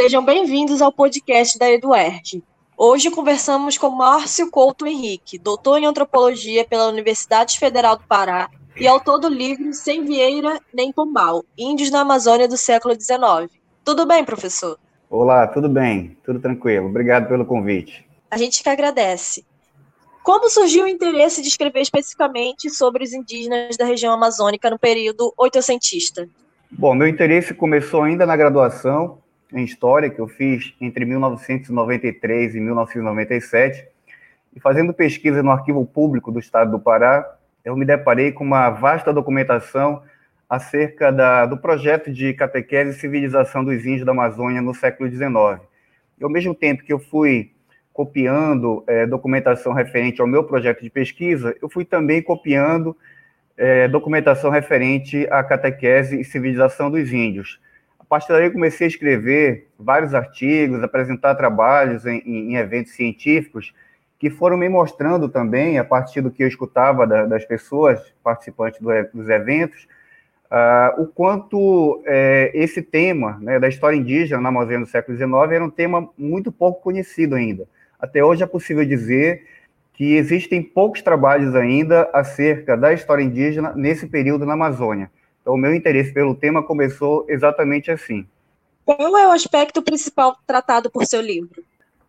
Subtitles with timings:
[0.00, 2.40] Sejam bem-vindos ao podcast da Eduerd.
[2.76, 8.86] Hoje conversamos com Márcio Couto Henrique, doutor em antropologia pela Universidade Federal do Pará e
[8.86, 13.52] autor do livro Sem Vieira nem Pombal, Índios na Amazônia do século XIX.
[13.84, 14.78] Tudo bem, professor?
[15.10, 16.86] Olá, tudo bem, tudo tranquilo.
[16.86, 18.08] Obrigado pelo convite.
[18.30, 19.44] A gente que agradece.
[20.22, 25.34] Como surgiu o interesse de escrever especificamente sobre os indígenas da região amazônica no período
[25.36, 26.28] oitocentista?
[26.70, 29.18] Bom, meu interesse começou ainda na graduação
[29.52, 33.86] em História, que eu fiz entre 1993 e 1997,
[34.54, 38.70] e fazendo pesquisa no Arquivo Público do Estado do Pará, eu me deparei com uma
[38.70, 40.02] vasta documentação
[40.48, 45.60] acerca da, do projeto de catequese e civilização dos índios da Amazônia no século XIX.
[46.18, 47.52] E ao mesmo tempo que eu fui
[47.92, 52.96] copiando é, documentação referente ao meu projeto de pesquisa, eu fui também copiando
[53.56, 57.60] é, documentação referente à catequese e civilização dos índios.
[58.08, 63.74] Partir daí, comecei a escrever vários artigos, apresentar trabalhos em, em eventos científicos
[64.18, 68.80] que foram me mostrando também, a partir do que eu escutava da, das pessoas participantes
[68.80, 69.86] do, dos eventos,
[70.50, 75.32] uh, o quanto é, esse tema né, da história indígena na Amazônia do século XIX
[75.52, 77.68] era um tema muito pouco conhecido ainda.
[78.00, 79.46] Até hoje é possível dizer
[79.92, 85.10] que existem poucos trabalhos ainda acerca da história indígena nesse período na Amazônia.
[85.48, 88.26] Então, o meu interesse pelo tema começou exatamente assim.
[88.84, 91.64] Qual é o aspecto principal tratado por seu livro?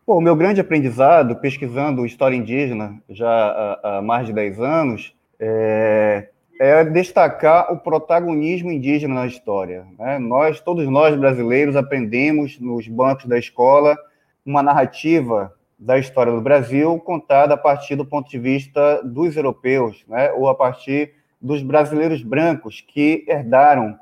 [0.05, 6.27] O meu grande aprendizado, pesquisando história indígena já há, há mais de 10 anos, é,
[6.59, 9.87] é, destacar o protagonismo indígena na história.
[9.97, 10.19] Né?
[10.19, 13.97] Nós, todos nós brasileiros, aprendemos nos bancos da escola
[14.45, 20.03] uma narrativa da história do Brasil contada a partir do ponto de vista dos europeus,
[20.09, 23.97] né, ou a partir dos brasileiros brancos que herdaram,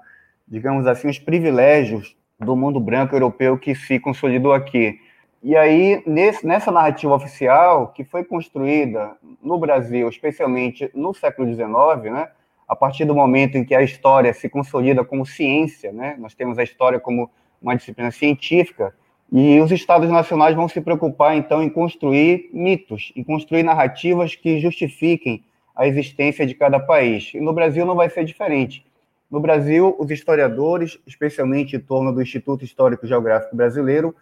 [0.47, 4.99] digamos assim, os privilégios do mundo branco europeu que se consolidou aqui.
[5.43, 12.11] E aí, nesse, nessa narrativa oficial, que foi construída no Brasil, especialmente no século XIX,
[12.11, 12.29] né,
[12.67, 16.57] a partir do momento em que a história se consolida como ciência, né, nós temos
[16.57, 17.29] a história como
[17.61, 18.93] uma disciplina científica,
[19.31, 24.59] e os estados nacionais vão se preocupar, então, em construir mitos, em construir narrativas que
[24.59, 25.43] justifiquem
[25.77, 27.31] a existência de cada país.
[27.35, 28.83] E no Brasil não vai ser diferente.
[29.29, 34.15] No Brasil, os historiadores, especialmente em torno do Instituto Histórico Geográfico Brasileiro,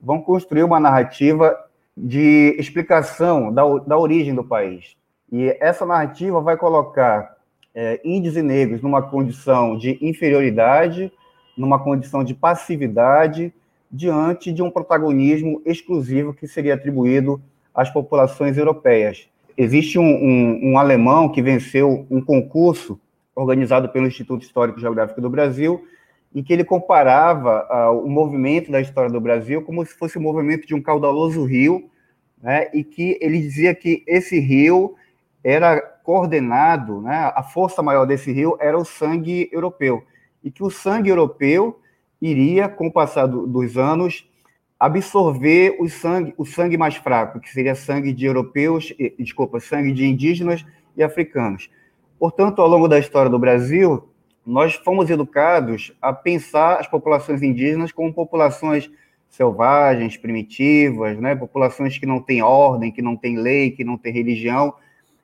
[0.00, 1.58] vão construir uma narrativa
[1.96, 4.96] de explicação da, da origem do país.
[5.32, 7.36] E essa narrativa vai colocar
[7.74, 11.12] é, índios e negros numa condição de inferioridade,
[11.56, 13.52] numa condição de passividade,
[13.90, 17.42] diante de um protagonismo exclusivo que seria atribuído
[17.74, 19.29] às populações europeias.
[19.60, 22.98] Existe um, um, um alemão que venceu um concurso
[23.34, 25.84] organizado pelo Instituto Histórico e Geográfico do Brasil,
[26.34, 30.20] em que ele comparava uh, o movimento da história do Brasil como se fosse o
[30.20, 31.90] movimento de um caudaloso rio,
[32.42, 34.94] né, e que ele dizia que esse rio
[35.44, 40.02] era coordenado, né, a força maior desse rio era o sangue europeu,
[40.42, 41.78] e que o sangue europeu
[42.18, 44.26] iria, com o passar do, dos anos,
[44.80, 50.06] absorver o sangue, o sangue mais fraco, que seria sangue de europeus, desculpa, sangue de
[50.06, 50.64] indígenas
[50.96, 51.68] e africanos.
[52.18, 54.08] Portanto, ao longo da história do Brasil,
[54.44, 58.90] nós fomos educados a pensar as populações indígenas como populações
[59.28, 61.36] selvagens, primitivas, né?
[61.36, 64.74] populações que não têm ordem, que não têm lei, que não têm religião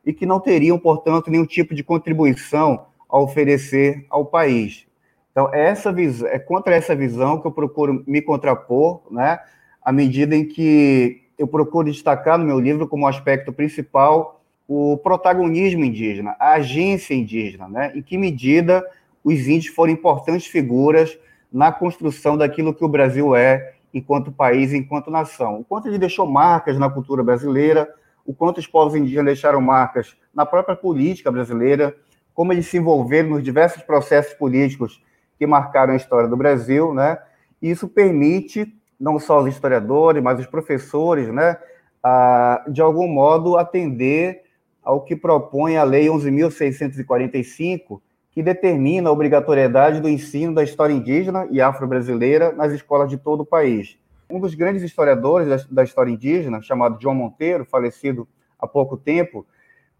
[0.05, 4.87] e que não teriam, portanto, nenhum tipo de contribuição a oferecer ao país.
[5.36, 9.38] Então, é essa visão, é contra essa visão que eu procuro me contrapor, né,
[9.82, 15.84] à medida em que eu procuro destacar no meu livro como aspecto principal o protagonismo
[15.84, 18.82] indígena, a agência indígena, né, em que medida
[19.22, 21.19] os índios foram importantes figuras
[21.53, 25.60] na construção daquilo que o Brasil é enquanto país, enquanto nação.
[25.60, 27.86] O quanto ele deixou marcas na cultura brasileira,
[28.24, 31.94] o quanto os povos indígenas deixaram marcas na própria política brasileira,
[32.32, 35.04] como eles se envolveram nos diversos processos políticos
[35.38, 37.18] que marcaram a história do Brasil, né?
[37.60, 41.56] Isso permite não só os historiadores, mas os professores, né,
[42.03, 44.42] a, de algum modo atender
[44.83, 48.00] ao que propõe a Lei 11.645,
[48.30, 53.41] que determina a obrigatoriedade do ensino da história indígena e afro-brasileira nas escolas de todo
[53.41, 53.98] o país.
[54.30, 58.28] Um dos grandes historiadores da, da história indígena, chamado João Monteiro, falecido
[58.59, 59.47] há pouco tempo,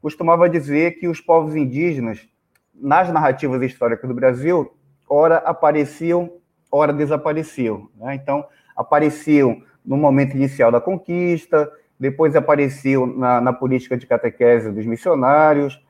[0.01, 2.29] costumava dizer que os povos indígenas,
[2.75, 4.73] nas narrativas históricas do Brasil,
[5.09, 6.31] ora apareciam,
[6.71, 7.89] ora desapareciam.
[7.97, 8.15] Né?
[8.15, 8.45] Então,
[8.77, 15.81] apareciam no momento inicial da conquista, depois apareciam na, na, política de catequese dos missionários,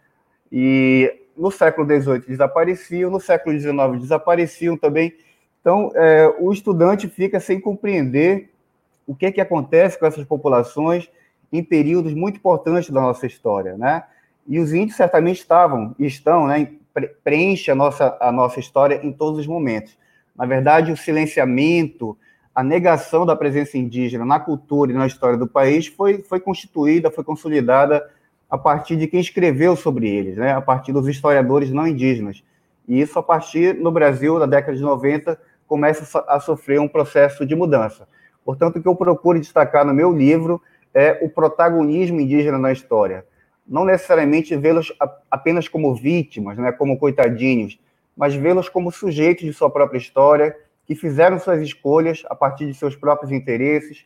[0.53, 5.13] e no século XVIII desapareciam, no século XIX desapareciam também.
[5.61, 8.51] Então, é, o estudante fica sem compreender
[9.07, 11.11] o que, é que acontece com essas populações
[11.53, 14.05] em períodos muito importantes da nossa história, né?
[14.49, 16.73] E os índios certamente estavam e estão, né?
[17.23, 19.97] Preenche a nossa, a nossa história em todos os momentos.
[20.37, 22.17] Na verdade, o silenciamento,
[22.55, 27.11] a negação da presença indígena na cultura e na história do país foi, foi constituída,
[27.11, 28.09] foi consolidada
[28.49, 30.53] a partir de quem escreveu sobre eles, né?
[30.53, 32.43] a partir dos historiadores não indígenas.
[32.89, 37.45] E isso, a partir, no Brasil, na década de 90, começa a sofrer um processo
[37.45, 38.07] de mudança.
[38.45, 40.63] Portanto, o que eu procuro destacar no meu livro
[40.95, 43.27] é o protagonismo indígena na história.
[43.69, 44.93] Não necessariamente vê-los
[45.31, 47.79] apenas como vítimas, né, como coitadinhos,
[48.17, 52.75] mas vê-los como sujeitos de sua própria história, que fizeram suas escolhas a partir de
[52.75, 54.05] seus próprios interesses,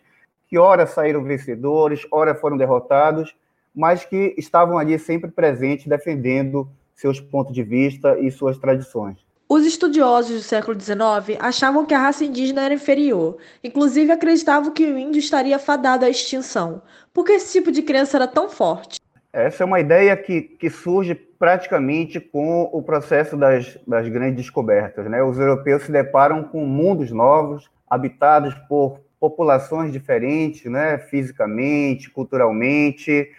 [0.48, 3.34] que ora saíram vencedores, ora foram derrotados,
[3.74, 9.18] mas que estavam ali sempre presentes, defendendo seus pontos de vista e suas tradições.
[9.48, 14.86] Os estudiosos do século XIX achavam que a raça indígena era inferior, inclusive acreditavam que
[14.86, 16.82] o índio estaria fadado à extinção.
[17.12, 19.00] Por que esse tipo de crença era tão forte?
[19.32, 25.08] Essa é uma ideia que, que surge praticamente com o processo das, das grandes descobertas.
[25.08, 25.22] Né?
[25.22, 30.98] Os europeus se deparam com mundos novos, habitados por populações diferentes, né?
[30.98, 33.30] fisicamente, culturalmente,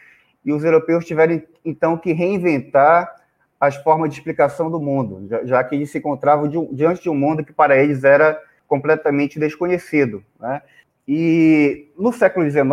[0.45, 3.13] e os europeus tiveram então que reinventar
[3.59, 7.09] as formas de explicação do mundo, já, já que eles se encontravam de, diante de
[7.09, 10.23] um mundo que para eles era completamente desconhecido.
[10.39, 10.61] Né?
[11.07, 12.63] E no século XIX,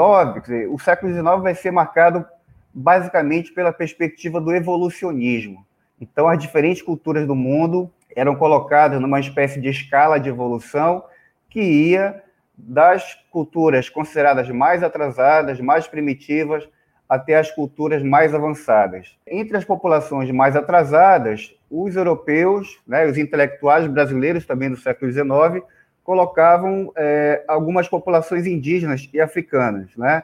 [0.71, 2.25] o século XIX vai ser marcado
[2.73, 5.67] basicamente pela perspectiva do evolucionismo.
[6.01, 11.05] Então, as diferentes culturas do mundo eram colocadas numa espécie de escala de evolução
[11.49, 12.23] que ia
[12.57, 16.69] das culturas consideradas mais atrasadas, mais primitivas,
[17.09, 19.17] até as culturas mais avançadas.
[19.27, 25.65] Entre as populações mais atrasadas, os europeus, né, os intelectuais brasileiros também do século XIX,
[26.05, 30.23] colocavam é, algumas populações indígenas e africanas, né?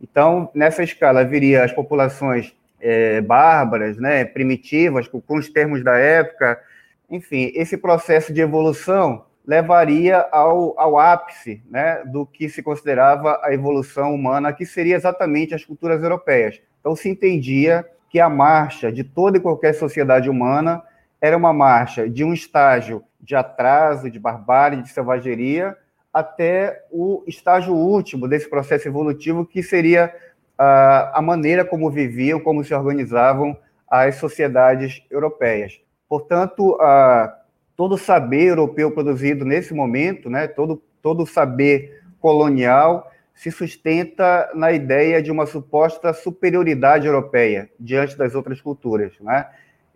[0.00, 5.96] Então, nessa escala, viria as populações é, bárbaras, né, primitivas, com, com os termos da
[5.96, 6.60] época.
[7.10, 13.52] Enfim, esse processo de evolução levaria ao, ao ápice né, do que se considerava a
[13.52, 16.60] evolução humana, que seria exatamente as culturas europeias.
[16.80, 20.82] Então, se entendia que a marcha de toda e qualquer sociedade humana
[21.20, 25.76] era uma marcha de um estágio de atraso, de barbárie, de selvageria,
[26.14, 30.14] até o estágio último desse processo evolutivo, que seria
[30.56, 33.56] a, a maneira como viviam, como se organizavam
[33.88, 35.80] as sociedades europeias.
[36.08, 37.36] Portanto, a,
[37.74, 45.20] todo saber europeu produzido nesse momento, né, todo, todo saber colonial, se sustenta na ideia
[45.20, 49.12] de uma suposta superioridade europeia diante das outras culturas.
[49.20, 49.46] Né?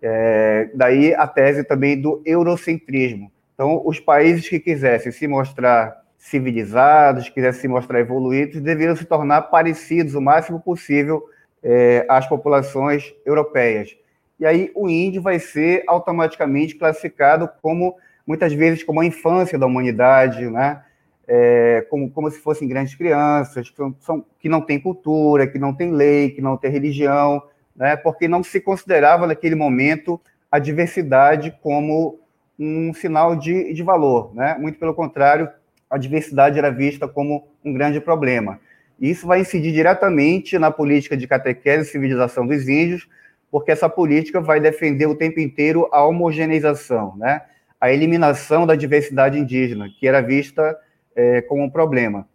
[0.03, 3.31] É, daí a tese também do eurocentrismo.
[3.55, 9.43] Então, os países que quisessem se mostrar civilizados, quisessem se mostrar evoluídos, deveriam se tornar
[9.43, 11.25] parecidos o máximo possível
[11.62, 13.97] é, às populações europeias.
[14.38, 19.67] E aí o índio vai ser automaticamente classificado como, muitas vezes, como a infância da
[19.67, 20.82] humanidade, né?
[21.31, 25.75] É, como, como se fossem grandes crianças, que, são, que não têm cultura, que não
[25.75, 27.43] têm lei, que não têm religião,
[27.76, 27.97] né?
[27.97, 30.19] porque não se considerava naquele momento
[30.50, 32.19] a diversidade como
[32.59, 34.35] um sinal de, de valor.
[34.35, 34.57] Né?
[34.59, 35.50] Muito pelo contrário,
[35.90, 38.61] a diversidade era vista como um grande problema.
[39.00, 43.09] Isso vai incidir diretamente na política de catequese e civilização dos índios,
[43.50, 47.42] porque essa política vai defender o tempo inteiro a homogeneização, né?
[47.80, 50.76] a eliminação da diversidade indígena, que era vista
[51.14, 52.28] é, como um problema.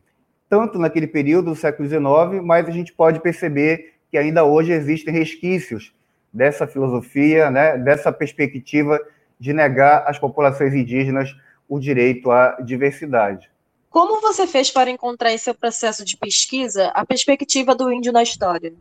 [0.50, 5.14] Tanto naquele período do século XIX, mas a gente pode perceber que ainda hoje existem
[5.14, 5.94] resquícios
[6.32, 9.00] dessa filosofia, né, dessa perspectiva
[9.40, 11.36] de negar às populações indígenas
[11.74, 13.50] o direito à diversidade.
[13.90, 18.22] Como você fez para encontrar em seu processo de pesquisa a perspectiva do índio na
[18.22, 18.74] história?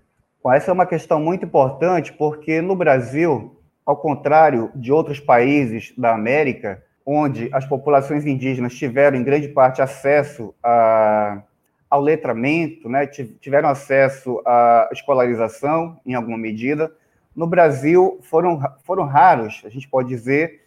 [0.53, 3.57] Essa é uma questão muito importante porque no Brasil,
[3.87, 9.81] ao contrário de outros países da América, onde as populações indígenas tiveram em grande parte
[9.81, 11.43] acesso a,
[11.89, 16.93] ao letramento, né, tiveram acesso à escolarização em alguma medida,
[17.35, 20.62] no Brasil foram, foram raros, a gente pode dizer,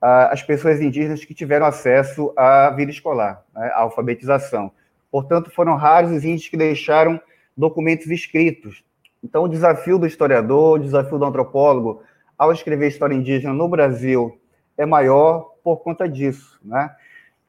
[0.00, 4.70] as pessoas indígenas que tiveram acesso à vida escolar, né, à alfabetização.
[5.10, 7.20] Portanto, foram raros os índios que deixaram
[7.56, 8.84] documentos escritos.
[9.22, 12.02] Então, o desafio do historiador, o desafio do antropólogo,
[12.36, 14.38] ao escrever história indígena no Brasil,
[14.76, 16.94] é maior por conta disso, né?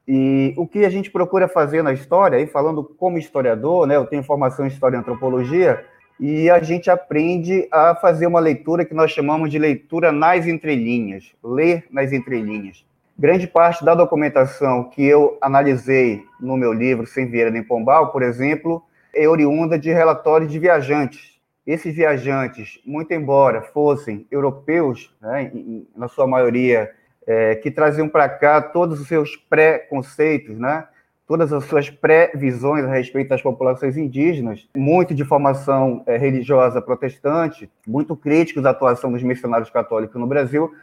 [0.07, 4.07] E o que a gente procura fazer na história, aí falando como historiador, né, eu
[4.07, 5.85] tenho formação em história e antropologia,
[6.19, 11.33] e a gente aprende a fazer uma leitura que nós chamamos de leitura nas entrelinhas,
[11.43, 12.85] ler nas entrelinhas.
[13.17, 18.21] grande parte da documentação que eu analisei no meu livro Sem Vieira nem Pombal, por
[18.21, 18.81] exemplo,
[19.13, 21.37] é oriunda de relatórios de viajantes.
[21.67, 25.51] Esses viajantes, muito embora fossem europeus, né,
[25.95, 26.89] na sua maioria,
[27.27, 30.85] é, que traziam para cá todos os seus pré-conceitos, né,
[31.29, 37.69] todas as suas pré-visões a respeito das populações indígenas, muito de formação é, religiosa protestante,
[37.85, 40.73] muito críticos à atuação dos missionários católicos no Brasil,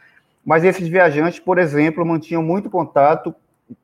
[0.45, 3.35] mas esses viajantes, por exemplo, mantinham muito contato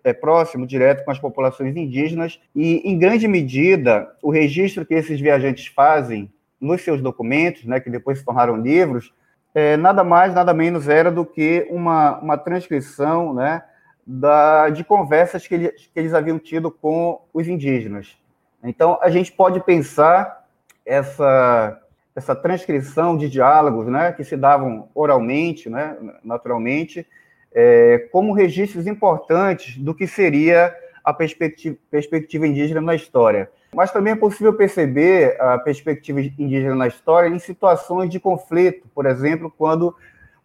[0.05, 5.19] é, próximo, direto com as populações indígenas, e, em grande medida, o registro que esses
[5.19, 9.13] viajantes fazem nos seus documentos, né, que depois se tornaram livros,
[9.53, 13.63] é, nada mais, nada menos era do que uma, uma transcrição né,
[14.05, 18.17] da, de conversas que eles, que eles haviam tido com os indígenas.
[18.63, 20.45] Então, a gente pode pensar
[20.85, 21.81] essa,
[22.15, 27.05] essa transcrição de diálogos né, que se davam oralmente, né, naturalmente,
[27.53, 33.49] é, como registros importantes do que seria a perspectiva, perspectiva indígena na história.
[33.73, 39.05] Mas também é possível perceber a perspectiva indígena na história em situações de conflito, por
[39.05, 39.95] exemplo, quando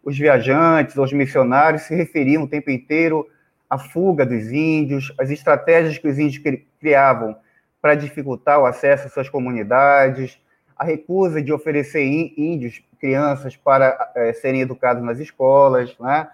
[0.03, 3.27] os viajantes ou os missionários se referiam o tempo inteiro
[3.69, 6.41] à fuga dos índios, às estratégias que os índios
[6.79, 7.35] criavam
[7.81, 10.39] para dificultar o acesso às suas comunidades,
[10.75, 16.27] a recusa de oferecer índios, crianças, para é, serem educados nas escolas, né?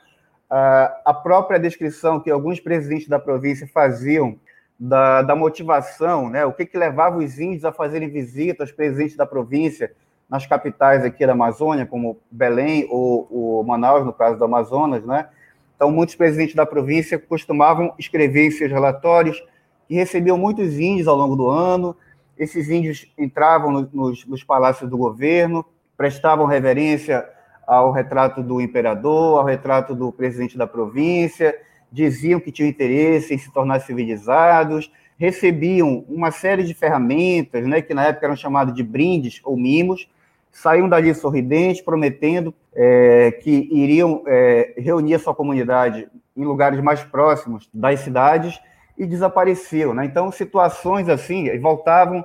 [0.48, 4.40] a própria descrição que alguns presidentes da província faziam
[4.80, 6.46] da, da motivação, né?
[6.46, 9.92] o que, que levava os índios a fazerem visitas aos presidentes da província
[10.30, 15.28] nas capitais aqui da Amazônia, como Belém ou, ou Manaus, no caso do Amazonas, né?
[15.76, 19.42] Então, muitos presidentes da província costumavam escrever em seus relatórios
[19.88, 21.96] que recebiam muitos índios ao longo do ano,
[22.38, 25.66] esses índios entravam nos, nos palácios do governo,
[25.96, 27.26] prestavam reverência
[27.66, 31.58] ao retrato do imperador, ao retrato do presidente da província,
[31.92, 37.94] diziam que tinham interesse em se tornar civilizados, recebiam uma série de ferramentas, né, que
[37.94, 40.10] na época eram chamadas de brindes ou mimos,
[40.56, 47.04] saíam dali sorridentes, prometendo é, que iriam é, reunir a sua comunidade em lugares mais
[47.04, 48.58] próximos das cidades
[48.98, 49.94] e desapareciam.
[49.94, 50.06] Né?
[50.06, 52.24] Então, situações assim voltavam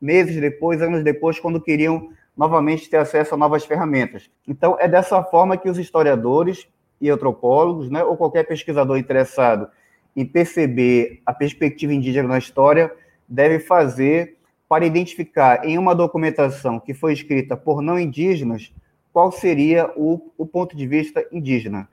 [0.00, 4.30] meses depois, anos depois, quando queriam novamente ter acesso a novas ferramentas.
[4.46, 6.68] Então, é dessa forma que os historiadores
[7.00, 9.68] e antropólogos, né, ou qualquer pesquisador interessado
[10.14, 12.92] em perceber a perspectiva indígena na história,
[13.28, 14.36] deve fazer
[14.72, 18.72] para identificar em uma documentação que foi escrita por não indígenas
[19.12, 21.86] qual seria o, o ponto de vista indígena.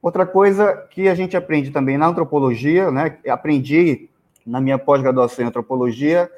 [0.00, 4.08] Outra coisa que a gente aprende também na antropologia, né, aprendi
[4.46, 6.30] na minha pós-graduação em antropologia,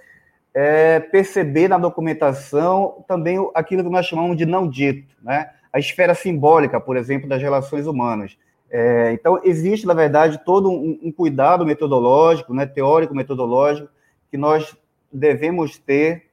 [0.55, 5.51] é perceber na documentação também aquilo que nós chamamos de não dito, né?
[5.71, 8.39] a esfera simbólica, por exemplo, das relações humanas.
[8.71, 13.91] É, então, existe, na verdade, todo um, um cuidado metodológico, né, teórico-metodológico,
[14.31, 14.75] que nós
[15.13, 16.25] devemos ter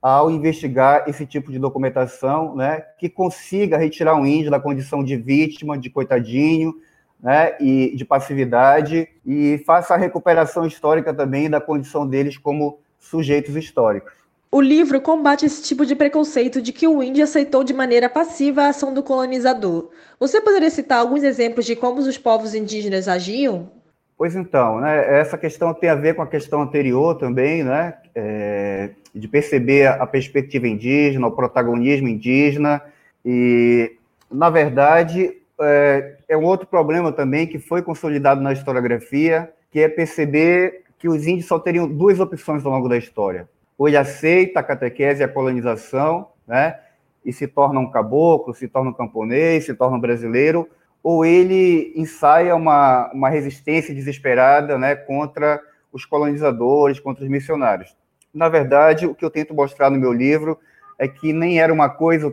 [0.00, 5.16] ao investigar esse tipo de documentação, né, que consiga retirar um índio da condição de
[5.16, 6.74] vítima, de coitadinho,
[7.20, 13.56] né, e de passividade, e faça a recuperação histórica também da condição deles como sujeitos
[13.56, 14.12] históricos.
[14.50, 18.62] O livro combate esse tipo de preconceito de que o índio aceitou de maneira passiva
[18.62, 19.90] a ação do colonizador.
[20.18, 23.70] Você poderia citar alguns exemplos de como os povos indígenas agiam?
[24.18, 28.90] Pois então, né, essa questão tem a ver com a questão anterior também, né, é,
[29.14, 32.82] de perceber a perspectiva indígena, o protagonismo indígena,
[33.24, 33.92] e,
[34.28, 39.88] na verdade, é, é um outro problema também que foi consolidado na historiografia, que é
[39.88, 43.48] perceber que os índios só teriam duas opções ao longo da história.
[43.78, 46.76] Ou ele aceita a catequese e a colonização, né,
[47.24, 50.68] e se torna um caboclo, se torna um camponês, se torna um brasileiro,
[51.02, 55.60] ou ele ensaia uma, uma resistência desesperada né, contra
[55.92, 57.96] os colonizadores, contra os missionários.
[58.32, 60.58] Na verdade, o que eu tento mostrar no meu livro
[60.98, 62.32] é que nem era uma coisa,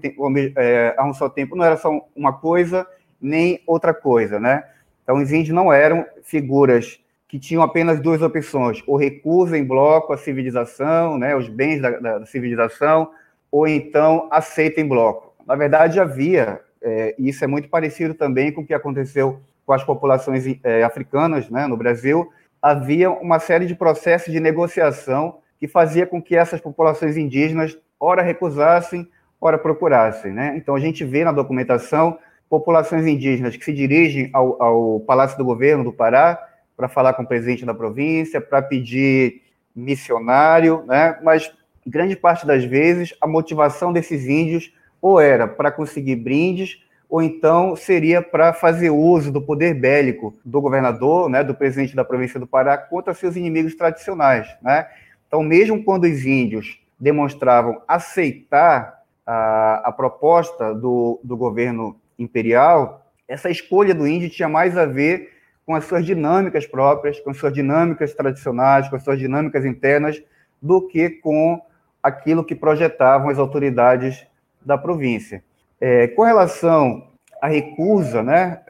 [0.58, 2.86] é, a um só tempo, não era só uma coisa,
[3.22, 4.64] nem outra coisa, né?
[5.04, 10.12] Então, os índios não eram figuras que tinham apenas duas opções: ou recusa em bloco
[10.12, 13.12] a civilização, né, os bens da, da civilização,
[13.52, 15.34] ou então aceita em bloco.
[15.46, 19.84] Na verdade, havia, é, isso é muito parecido também com o que aconteceu com as
[19.84, 26.06] populações é, africanas né, no Brasil, havia uma série de processos de negociação que fazia
[26.06, 29.10] com que essas populações indígenas, ora recusassem,
[29.42, 30.32] ora procurassem.
[30.32, 30.54] Né?
[30.56, 35.44] Então, a gente vê na documentação populações indígenas que se dirigem ao, ao Palácio do
[35.44, 36.39] Governo do Pará
[36.77, 39.42] para falar com o presidente da província, para pedir
[39.75, 41.18] missionário, né?
[41.24, 41.51] mas
[41.86, 44.72] grande parte das vezes a motivação desses índios
[45.06, 50.60] ou era para conseguir brindes, ou então seria para fazer uso do poder bélico do
[50.60, 54.48] governador, né, do presidente da província do Pará, contra seus inimigos tradicionais.
[54.64, 54.88] Né?
[55.28, 63.48] Então, mesmo quando os índios demonstravam aceitar a, a proposta do, do governo imperial, essa
[63.48, 65.30] escolha do índio tinha mais a ver
[65.68, 70.20] com as suas dinâmicas próprias, com as suas dinâmicas tradicionais, com as suas dinâmicas internas,
[70.60, 71.62] do que com
[72.02, 74.26] aquilo que projetavam as autoridades
[74.66, 75.44] da província.
[75.80, 77.08] É, com relação
[77.42, 78.62] à recusa, né,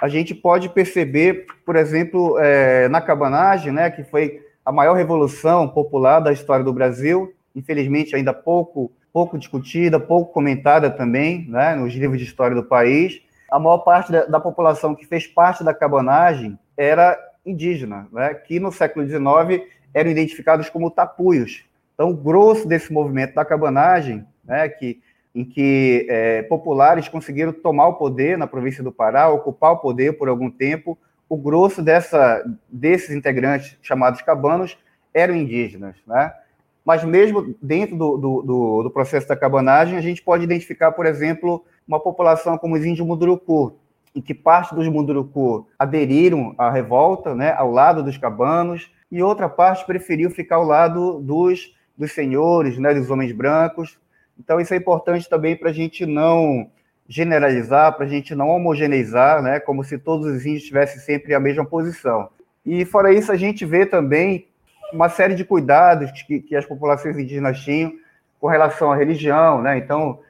[0.00, 5.68] a gente pode perceber, por exemplo, é, na cabanagem, né, que foi a maior revolução
[5.68, 11.94] popular da história do Brasil, infelizmente ainda pouco pouco discutida, pouco comentada também, né, nos
[11.94, 13.22] livros de história do país.
[13.48, 18.58] A maior parte da, da população que fez parte da cabanagem era indígena, né, que
[18.58, 19.62] no século XIX
[19.94, 21.64] eram identificados como tapuios.
[21.94, 25.00] Então, o grosso desse movimento da cabanagem, né, que
[25.34, 30.16] em que é, populares conseguiram tomar o poder na província do Pará, ocupar o poder
[30.16, 30.96] por algum tempo.
[31.28, 34.78] O grosso dessa, desses integrantes, chamados cabanos,
[35.12, 35.96] eram indígenas.
[36.06, 36.32] Né?
[36.84, 41.04] Mas mesmo dentro do, do, do, do, processo da cabanagem, a gente pode identificar, por
[41.04, 43.76] exemplo, uma população como os índios Munduruku,
[44.14, 49.48] em que parte dos Munduruku aderiram à revolta, né, ao lado dos cabanos, e outra
[49.48, 53.98] parte preferiu ficar ao lado dos, dos senhores, né, dos homens brancos,
[54.38, 56.70] então, isso é importante também para a gente não
[57.08, 61.40] generalizar, para a gente não homogeneizar, né, como se todos os índios tivessem sempre a
[61.40, 62.28] mesma posição.
[62.64, 64.48] E, fora isso, a gente vê também
[64.92, 67.92] uma série de cuidados que, que as populações indígenas tinham
[68.40, 69.60] com relação à religião.
[69.60, 69.76] Né?
[69.78, 70.20] Então,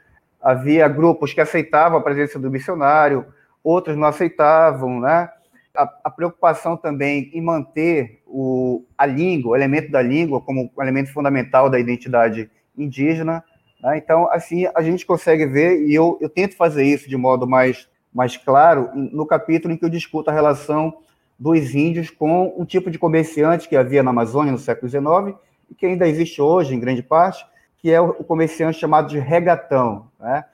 [0.41, 3.27] havia grupos que aceitavam a presença do missionário,
[3.63, 5.01] outros não aceitavam.
[5.01, 5.29] Né?
[5.77, 11.13] A, a preocupação também em manter o, a língua, o elemento da língua, como elemento
[11.13, 13.45] fundamental da identidade indígena.
[13.85, 13.99] Né?
[13.99, 17.87] Então, assim, a gente consegue ver, e eu, eu tento fazer isso de modo mais,
[18.13, 20.97] mais claro, no capítulo em que eu discuto a relação
[21.39, 25.39] dos índios com um tipo de comerciante que havia na Amazônia no século XIX
[25.71, 27.45] e que ainda existe hoje, em grande parte,
[27.77, 30.07] que é o comerciante chamado de regatão.
[30.19, 30.45] Né?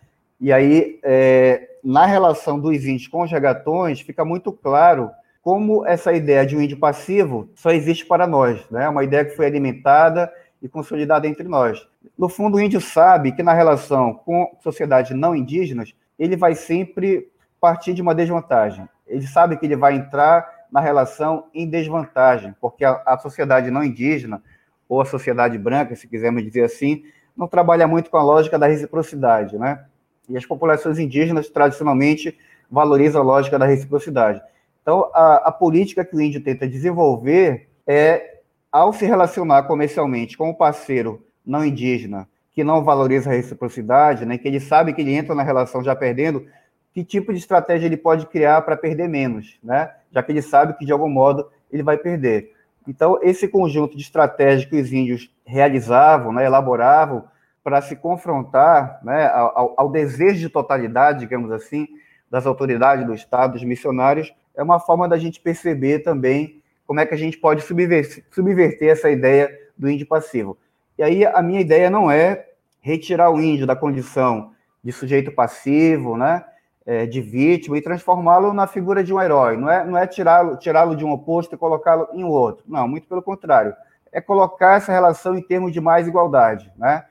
[0.40, 5.10] E aí, é, na relação dos índios com os regatões, fica muito claro
[5.42, 8.68] como essa ideia de um índio passivo só existe para nós.
[8.70, 8.84] Né?
[8.84, 10.30] É uma ideia que foi alimentada
[10.62, 11.86] e consolidada entre nós.
[12.18, 17.30] No fundo, o índio sabe que na relação com sociedades não indígenas, ele vai sempre
[17.60, 18.88] partir de uma desvantagem.
[19.06, 23.82] Ele sabe que ele vai entrar na relação em desvantagem, porque a, a sociedade não
[23.82, 24.42] indígena,
[24.88, 27.04] ou a sociedade branca, se quisermos dizer assim,
[27.36, 29.84] não trabalha muito com a lógica da reciprocidade, né?
[30.28, 32.36] E as populações indígenas, tradicionalmente,
[32.70, 34.40] valorizam a lógica da reciprocidade.
[34.82, 38.39] Então, a, a política que o índio tenta desenvolver é
[38.70, 44.36] ao se relacionar comercialmente com um parceiro não indígena que não valoriza a reciprocidade, né,
[44.36, 46.46] que ele sabe que ele entra na relação já perdendo,
[46.92, 49.92] que tipo de estratégia ele pode criar para perder menos, né?
[50.12, 52.52] Já que ele sabe que de algum modo ele vai perder.
[52.86, 57.24] Então, esse conjunto de estratégias que os índios realizavam, né, elaboravam
[57.62, 61.86] para se confrontar né, ao, ao, desejo de totalidade, digamos assim,
[62.28, 66.59] das autoridades do Estado, dos missionários, é uma forma da gente perceber também
[66.90, 69.48] como é que a gente pode subverter, subverter essa ideia
[69.78, 70.58] do índio passivo.
[70.98, 72.48] E aí a minha ideia não é
[72.80, 74.50] retirar o índio da condição
[74.82, 76.44] de sujeito passivo, né,
[76.84, 79.56] é, de vítima e transformá-lo na figura de um herói.
[79.56, 82.64] Não é, não é tirá-lo tirá de um oposto e colocá-lo em outro.
[82.66, 83.72] Não, muito pelo contrário.
[84.10, 87.04] É colocar essa relação em termos de mais igualdade, né?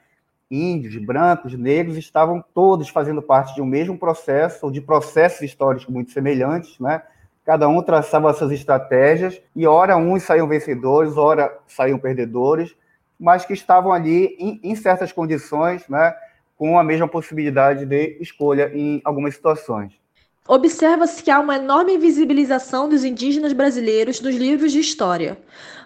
[0.51, 5.87] Índios, brancos, negros estavam todos fazendo parte de um mesmo processo, ou de processos históricos
[5.87, 7.01] muito semelhantes, né?
[7.49, 12.75] Cada um traçava suas estratégias, e ora uns saíam vencedores, ora saíam perdedores,
[13.19, 16.13] mas que estavam ali em, em certas condições, né,
[16.55, 19.93] com a mesma possibilidade de escolha em algumas situações.
[20.47, 25.35] Observa-se que há uma enorme visibilização dos indígenas brasileiros nos livros de história,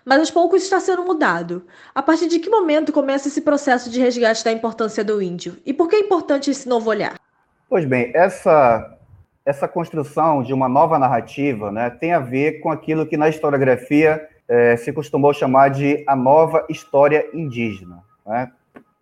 [0.04, 1.66] mas aos poucos está sendo mudado.
[1.96, 5.56] A partir de que momento começa esse processo de resgate da importância do índio?
[5.66, 7.16] E por que é importante esse novo olhar?
[7.70, 8.93] Pois bem, essa
[9.46, 14.28] essa construção de uma nova narrativa né, tem a ver com aquilo que na historiografia
[14.48, 18.04] é, se costumou chamar de a nova história indígena.
[18.26, 18.52] Né?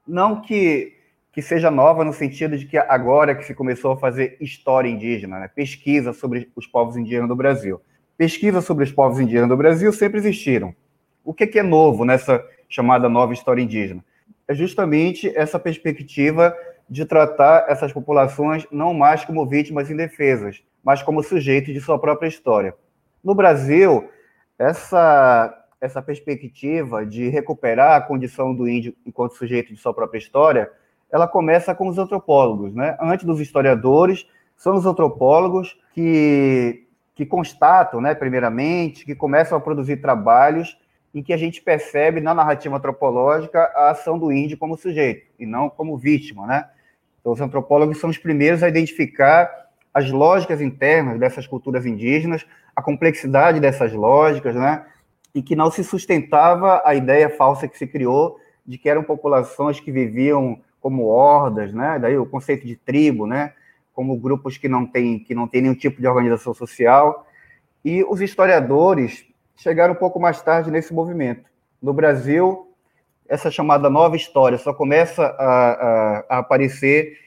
[0.07, 0.93] Não que,
[1.31, 5.39] que seja nova no sentido de que agora que se começou a fazer história indígena,
[5.39, 7.79] né, pesquisa sobre os povos indígenas do Brasil.
[8.17, 10.75] Pesquisa sobre os povos indígenas do Brasil sempre existiram.
[11.23, 14.03] O que é novo nessa chamada nova história indígena?
[14.47, 16.55] É justamente essa perspectiva
[16.91, 22.27] de tratar essas populações não mais como vítimas indefesas, mas como sujeitos de sua própria
[22.27, 22.75] história.
[23.23, 24.09] No Brasil,
[24.59, 30.69] essa, essa perspectiva de recuperar a condição do índio enquanto sujeito de sua própria história,
[31.09, 32.75] ela começa com os antropólogos.
[32.75, 32.97] Né?
[32.99, 34.27] Antes dos historiadores,
[34.57, 40.77] são os antropólogos que, que constatam, né, primeiramente, que começam a produzir trabalhos
[41.15, 45.45] em que a gente percebe na narrativa antropológica a ação do índio como sujeito e
[45.45, 46.69] não como vítima, né?
[47.21, 49.49] Então, os antropólogos são os primeiros a identificar
[49.93, 54.85] as lógicas internas dessas culturas indígenas, a complexidade dessas lógicas, né?
[55.33, 59.79] E que não se sustentava a ideia falsa que se criou de que eram populações
[59.79, 61.99] que viviam como hordas, né?
[61.99, 63.53] Daí o conceito de tribo, né?
[63.93, 67.27] Como grupos que não têm que não têm nenhum tipo de organização social.
[67.83, 71.49] E os historiadores chegaram um pouco mais tarde nesse movimento.
[71.81, 72.70] No Brasil,
[73.31, 77.17] essa chamada nova história só começa a, a, a aparecer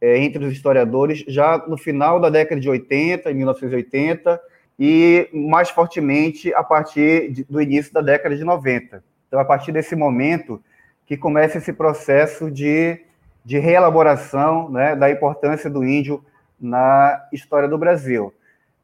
[0.00, 4.40] é, entre os historiadores já no final da década de 80, em 1980,
[4.78, 9.02] e mais fortemente a partir de, do início da década de 90.
[9.26, 10.62] Então, a partir desse momento
[11.04, 13.00] que começa esse processo de,
[13.44, 16.24] de reelaboração né, da importância do índio
[16.60, 18.32] na história do Brasil.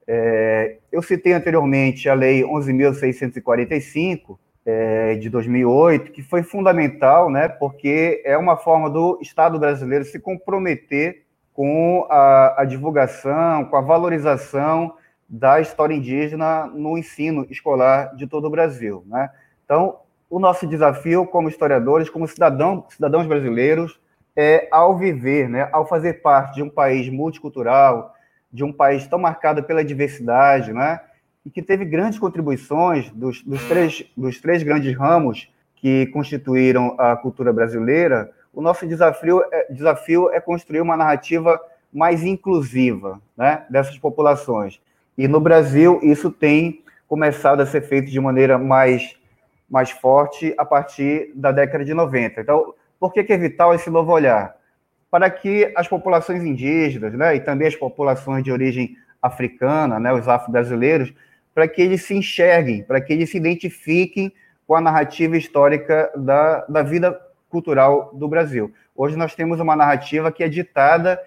[0.08, 8.22] É, eu citei anteriormente a Lei 11.645, é, de 2008, que foi fundamental, né, porque
[8.24, 14.94] é uma forma do Estado brasileiro se comprometer com a, a divulgação, com a valorização
[15.29, 19.05] da história indígena no ensino escolar de todo o Brasil.
[19.07, 19.31] Né?
[19.64, 19.98] Então,
[20.29, 24.00] o nosso desafio como historiadores, como cidadão, cidadãos brasileiros,
[24.37, 28.12] é ao viver, né, ao fazer parte de um país multicultural,
[28.53, 31.00] de um país tão marcado pela diversidade, né,
[31.44, 37.14] e que teve grandes contribuições dos, dos, três, dos três grandes ramos que constituíram a
[37.16, 41.61] cultura brasileira, o nosso desafio é, desafio é construir uma narrativa
[41.92, 44.80] mais inclusiva né, dessas populações.
[45.16, 49.16] E no Brasil, isso tem começado a ser feito de maneira mais,
[49.70, 52.40] mais forte a partir da década de 90.
[52.40, 54.57] Então, por que, que é vital esse novo olhar?
[55.11, 60.26] Para que as populações indígenas né, e também as populações de origem africana, né, os
[60.26, 61.12] afro-brasileiros,
[61.54, 64.32] para que eles se enxerguem, para que eles se identifiquem
[64.66, 68.72] com a narrativa histórica da, da vida cultural do Brasil.
[68.96, 71.20] Hoje nós temos uma narrativa que é ditada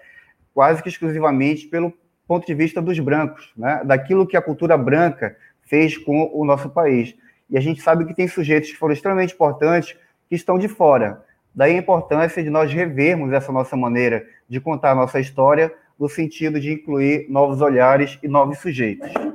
[0.52, 1.92] quase que exclusivamente pelo
[2.26, 3.80] ponto de vista dos brancos, né?
[3.84, 7.14] daquilo que a cultura branca fez com o nosso país.
[7.48, 9.96] E a gente sabe que tem sujeitos que foram extremamente importantes
[10.28, 11.24] que estão de fora.
[11.54, 16.08] Daí a importância de nós revermos essa nossa maneira de contar a nossa história no
[16.08, 19.27] sentido de incluir novos olhares e novos sujeitos.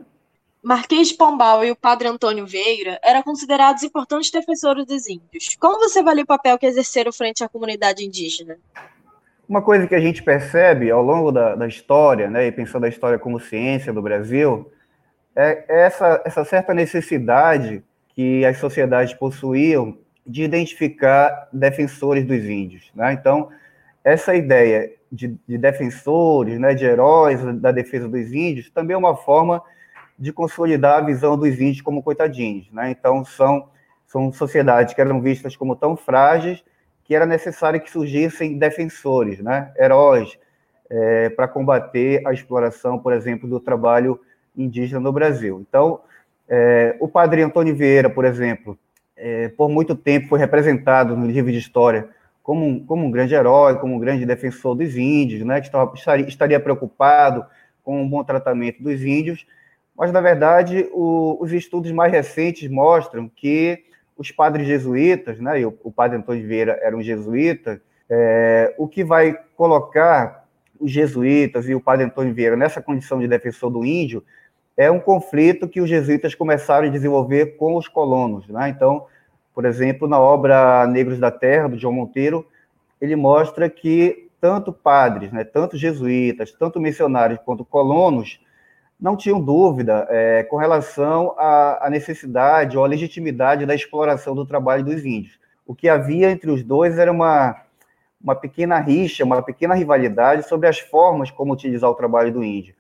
[0.64, 5.58] Marquês de Pombal e o padre Antônio Vieira eram considerados importantes defensores dos índios.
[5.60, 8.58] Como você avalia o papel que exerceram frente à comunidade indígena?
[9.48, 12.88] Uma coisa que a gente percebe ao longo da, da história, né, e pensando a
[12.88, 14.72] história como ciência do Brasil,
[15.36, 17.84] é essa, essa certa necessidade
[18.16, 22.90] que as sociedades possuíam de identificar defensores dos índios.
[22.96, 23.12] Né?
[23.12, 23.50] Então,
[24.02, 29.18] essa ideia de, de defensores, né, de heróis da defesa dos índios, também é uma
[29.18, 29.62] forma
[30.18, 32.72] de consolidar a visão dos índios como coitadinhos.
[32.72, 32.92] Né?
[32.92, 33.70] Então, são,
[34.08, 36.64] são sociedades que eram vistas como tão frágeis
[37.04, 39.74] que era necessário que surgissem defensores, né?
[39.78, 40.38] heróis,
[40.90, 44.20] é, para combater a exploração, por exemplo, do trabalho
[44.56, 45.66] indígena no Brasil.
[45.68, 46.02] Então,
[46.48, 48.78] é, o padre Antônio Vieira, por exemplo,
[49.16, 52.10] é, por muito tempo foi representado no livro de história
[52.44, 55.94] como um, como um grande herói, como um grande defensor dos índios, né, que estava,
[55.96, 57.46] estaria, estaria preocupado
[57.82, 59.46] com o bom tratamento dos índios,
[59.98, 63.84] mas, na verdade, o, os estudos mais recentes mostram que
[64.18, 68.88] os padres jesuítas, né, e o, o padre Antônio Vieira era um jesuíta, é, o
[68.88, 70.48] que vai colocar
[70.80, 74.24] os jesuítas e o padre Antônio Vieira nessa condição de defensor do índio
[74.76, 78.48] é um conflito que os jesuítas começaram a desenvolver com os colonos.
[78.48, 78.70] Né?
[78.70, 79.06] Então,
[79.54, 82.46] por exemplo, na obra Negros da Terra, do João Monteiro,
[83.00, 88.42] ele mostra que tanto padres, né, tanto jesuítas, tanto missionários quanto colonos,
[89.04, 94.46] não tinham dúvida é, com relação à, à, necessidade ou à legitimidade da exploração do
[94.46, 95.38] trabalho dos índios.
[95.68, 97.54] O que havia entre os dois era uma,
[98.24, 102.76] uma pequena rixa, uma pequena rivalidade sobre as formas como utilizar o trabalho do índio.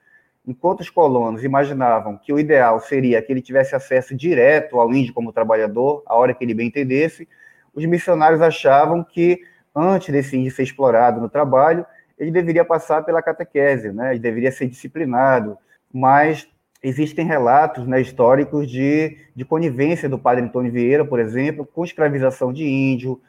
[0.47, 5.13] Enquanto os colonos imaginavam que o ideal seria que ele tivesse acesso direto ao índio
[5.13, 7.27] como trabalhador, a hora que ele bem entendesse,
[7.73, 9.41] os missionários achavam que,
[9.75, 11.85] antes desse índio ser explorado no trabalho,
[12.17, 14.11] ele deveria passar pela catequese, né?
[14.11, 15.57] ele deveria ser disciplinado,
[15.93, 16.47] mas
[16.81, 22.51] existem relatos né, históricos de, de conivência do padre Antônio Vieira, por exemplo, com escravização
[22.51, 23.21] de índio,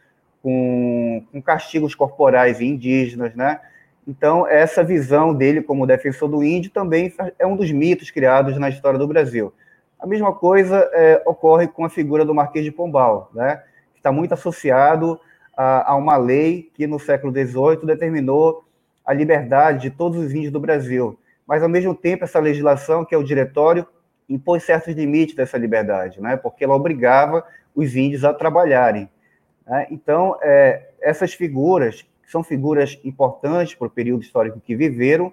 [0.42, 3.60] com, com castigos corporais indígenas, né?
[4.06, 8.68] Então, essa visão dele como defensor do índio também é um dos mitos criados na
[8.68, 9.52] história do Brasil.
[9.98, 13.62] A mesma coisa é, ocorre com a figura do Marquês de Pombal, né?
[13.94, 15.18] que está muito associado
[15.56, 18.64] a, a, uma lei que no século XVIII determinou
[19.06, 21.18] a liberdade de todos os índios do Brasil.
[21.46, 23.86] Mas ao mesmo tempo essa legislação, que é o diretório,
[24.28, 26.36] impôs certos limites dessa liberdade, né?
[26.36, 29.08] porque ela obrigava os índios a trabalharem.
[29.66, 29.86] Né?
[29.90, 35.32] Então, é, essas figuras, são figuras importantes para o período histórico que viveram,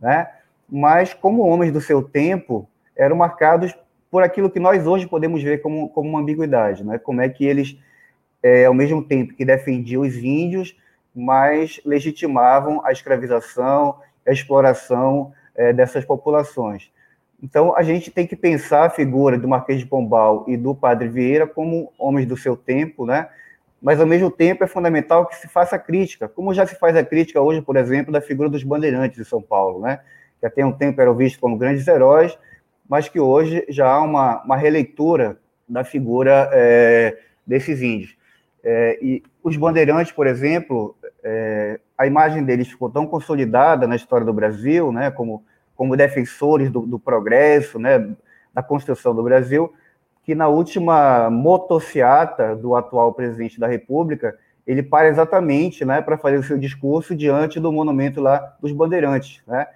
[0.00, 0.28] né?
[0.68, 3.76] mas como homens do seu tempo, eram marcados
[4.10, 6.98] por aquilo que nós hoje podemos ver como, como uma ambiguidade, né?
[6.98, 7.78] como é que eles,
[8.42, 10.76] é, ao mesmo tempo que defendiam os índios,
[11.14, 16.90] mas legitimavam a escravização, a exploração é, dessas populações.
[17.42, 21.08] Então, a gente tem que pensar a figura do Marquês de Pombal e do Padre
[21.08, 23.28] Vieira como homens do seu tempo, né?
[23.80, 27.02] mas, ao mesmo tempo, é fundamental que se faça crítica, como já se faz a
[27.02, 30.00] crítica hoje, por exemplo, da figura dos bandeirantes de São Paulo, né?
[30.38, 32.38] que até um tempo eram vistos como grandes heróis,
[32.86, 38.16] mas que hoje já há uma, uma releitura da figura é, desses índios.
[38.62, 44.24] É, e os bandeirantes, por exemplo, é, a imagem deles ficou tão consolidada na história
[44.24, 45.44] do Brasil, né, como,
[45.76, 48.08] como defensores do, do progresso, né,
[48.54, 49.70] da construção do Brasil,
[50.24, 54.34] que na última motociata do atual presidente da República,
[54.66, 59.42] ele para exatamente né, para fazer o seu discurso diante do monumento lá dos bandeirantes.
[59.46, 59.66] Né?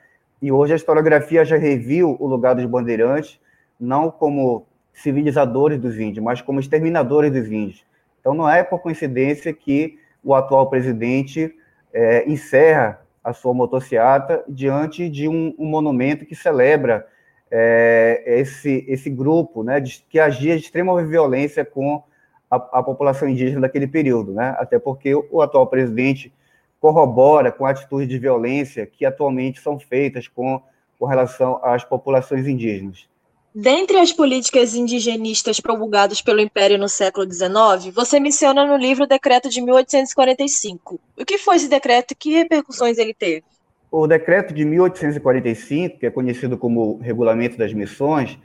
[0.40, 3.38] E hoje a historiografia já reviu o lugar dos bandeirantes,
[3.78, 7.84] não como civilizadores dos índios, mas como exterminadores dos índios.
[8.18, 11.54] Então, não é por coincidência que o atual presidente
[11.94, 17.06] é, encerra a sua motociata diante de um, um monumento que celebra
[17.50, 22.02] é, esse, esse grupo né, de, que agia de extrema violência com
[22.50, 24.34] a, a, população indígena daquele período.
[24.34, 24.54] Né?
[24.58, 26.34] Até porque o, o atual presidente
[26.80, 30.60] corrobora com atitudes de violência que atualmente são feitas com,
[30.98, 33.08] com relação às populações indígenas.
[33.56, 39.06] Dentre as políticas indigenistas promulgadas pelo Império no século XIX, você menciona no livro o
[39.06, 41.00] Decreto de 1845.
[41.16, 43.44] O que foi esse decreto e que repercussões ele teve?
[43.92, 48.36] O decreto de 1845, que é conhecido como Regulamento das Missões,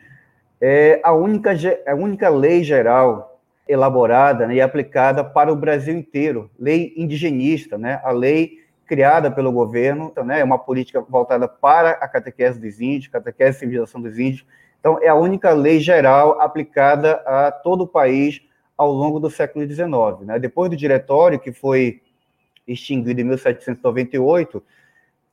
[0.62, 6.52] é a única, a única lei geral elaborada né, e aplicada para o Brasil inteiro,
[6.60, 12.08] lei indigenista, né, a lei criada pelo governo, né, é uma política voltada para a
[12.08, 14.46] catequese dos índios, catequese e civilização dos índios,
[14.80, 18.42] então, é a única lei geral aplicada a todo o país
[18.78, 19.90] ao longo do século XIX.
[20.22, 20.40] Né?
[20.40, 22.02] Depois do diretório, que foi
[22.66, 24.64] extinguido em 1798,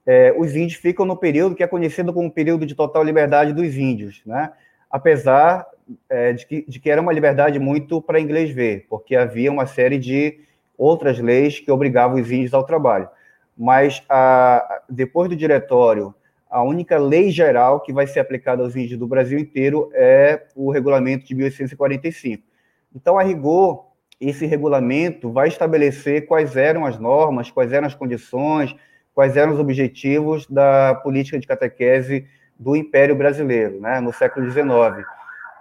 [0.05, 3.77] é, os índios ficam no período que é conhecido como período de total liberdade dos
[3.77, 4.53] índios, né?
[4.91, 5.67] apesar
[6.09, 9.67] é, de, que, de que era uma liberdade muito para inglês ver, porque havia uma
[9.67, 10.41] série de
[10.77, 13.09] outras leis que obrigavam os índios ao trabalho.
[13.57, 16.15] Mas a, depois do diretório
[16.49, 20.71] a única lei geral que vai ser aplicada aos índios do Brasil inteiro é o
[20.71, 22.43] regulamento de 1845.
[22.95, 23.87] Então, a rigor,
[24.21, 28.75] esse regulamento vai estabelecer quais eram as normas, quais eram as condições,
[29.15, 32.27] quais eram os objetivos da política de catequese
[32.59, 35.07] do Império Brasileiro, né, no século XIX.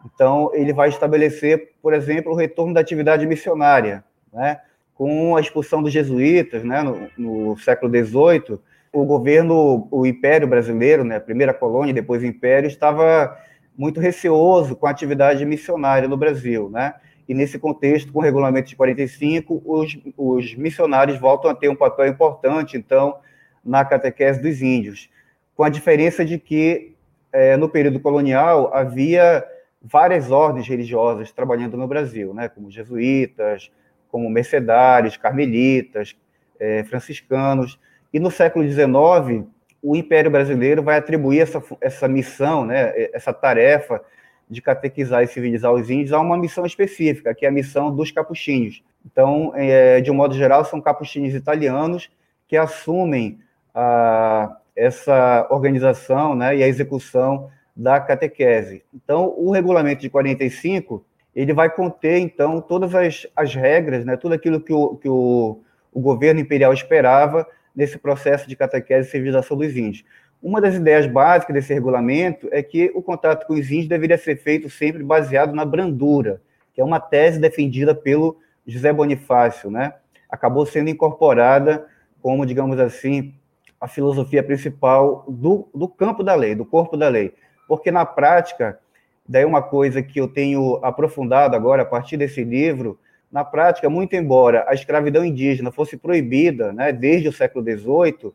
[0.06, 4.62] Então, ele vai estabelecer, por exemplo, o retorno da atividade missionária, né,
[4.94, 8.60] com a expulsão dos jesuítas, né, no, no século XVIII,
[8.96, 13.38] o governo, o Império Brasileiro, né, a primeira colônia, depois o Império, estava
[13.78, 16.94] muito receoso com a atividade missionária no Brasil, né?
[17.28, 21.76] E nesse contexto, com o regulamento de 45, os, os missionários voltam a ter um
[21.76, 23.18] papel importante, então,
[23.66, 25.10] na catequese dos índios,
[25.58, 26.94] com a diferença de que,
[27.34, 29.44] é, no período colonial, havia
[29.82, 32.48] várias ordens religiosas trabalhando no Brasil, né?
[32.48, 33.70] Como jesuítas,
[34.10, 36.16] como mercedários, carmelitas,
[36.58, 37.78] é, franciscanos,
[38.14, 39.46] e no século XIX,
[39.82, 44.02] o Império Brasileiro vai atribuir essa, essa missão, né, essa tarefa
[44.50, 48.12] de catequizar e civilizar os índios a uma missão específica, que é a missão dos
[48.12, 48.84] capuchinhos.
[49.06, 52.10] Então, é, de um modo geral, são capuchinhos italianos
[52.48, 53.40] que assumem
[53.74, 58.84] a, essa organização né, e a execução da catequese.
[58.94, 64.34] Então, o regulamento de 45 ele vai conter, então, todas as, as regras, né, tudo
[64.34, 65.60] aquilo que o, que o,
[65.92, 70.04] o governo imperial esperava nesse processo de catequese e civilização dos índios.
[70.42, 74.36] Uma das ideias básicas desse regulamento é que o contato com os índios deveria ser
[74.38, 76.42] feito sempre baseado na brandura,
[76.74, 79.94] que é uma tese defendida pelo José Bonifácio, né?
[80.30, 81.88] Acabou sendo incorporada
[82.22, 83.34] como, digamos assim,
[83.80, 87.34] a filosofia principal do, do campo da lei, do corpo da lei.
[87.68, 88.80] Porque na prática,
[89.28, 93.00] daí uma coisa que eu tenho aprofundado agora a partir desse livro,
[93.32, 98.32] na prática, muito embora a escravidão indígena fosse proibida né, desde o século XVIII,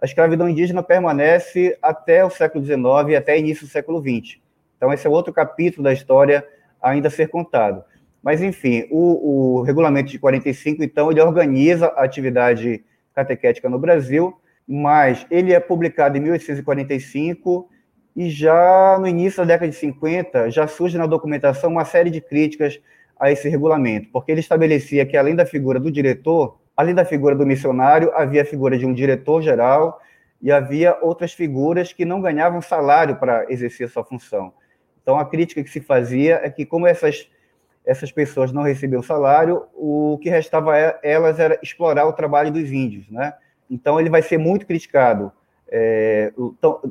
[0.00, 4.38] a escravidão indígena permanece até o século XIX e até início do século XX.
[4.76, 6.46] Então, esse é outro capítulo da história
[6.82, 7.82] ainda a ser contado.
[8.22, 14.38] Mas, enfim, o, o regulamento de 45, então, ele organiza a atividade catequética no Brasil
[14.66, 17.68] mas ele é publicado em 1845
[18.16, 22.20] e já no início da década de 50 já surge na documentação uma série de
[22.20, 22.80] críticas
[23.24, 27.34] a esse regulamento, porque ele estabelecia que além da figura do diretor, além da figura
[27.34, 29.98] do missionário, havia a figura de um diretor geral
[30.42, 34.52] e havia outras figuras que não ganhavam salário para exercer sua função.
[35.00, 37.26] Então a crítica que se fazia é que como essas
[37.86, 42.70] essas pessoas não recebiam salário, o que restava a elas era explorar o trabalho dos
[42.70, 43.32] índios, né?
[43.70, 45.32] Então ele vai ser muito criticado.
[45.70, 46.30] É,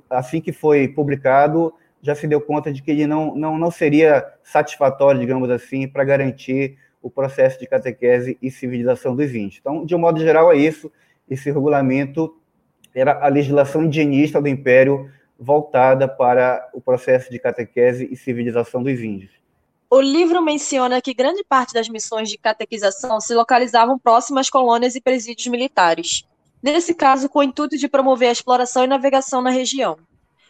[0.09, 4.23] assim que foi publicado, já se deu conta de que ele não, não, não seria
[4.43, 9.57] satisfatório, digamos assim, para garantir o processo de catequese e civilização dos índios.
[9.59, 10.91] Então, de um modo geral, é isso.
[11.29, 12.37] Esse regulamento
[12.93, 19.01] era a legislação indigenista do Império voltada para o processo de catequese e civilização dos
[19.01, 19.31] índios.
[19.89, 25.01] O livro menciona que grande parte das missões de catequização se localizavam próximas colônias e
[25.01, 26.25] presídios militares
[26.63, 29.97] nesse caso com o intuito de promover a exploração e navegação na região.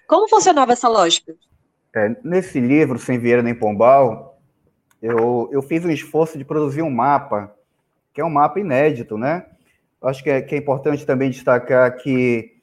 [0.08, 1.36] Como funcionava essa lógica?
[1.96, 4.40] É, nesse livro, Sem Vieira nem Pombal,
[5.02, 7.54] eu, eu fiz um esforço de produzir um mapa,
[8.14, 9.46] que é um mapa inédito, né?
[10.02, 12.54] Acho que é, que é importante também destacar que,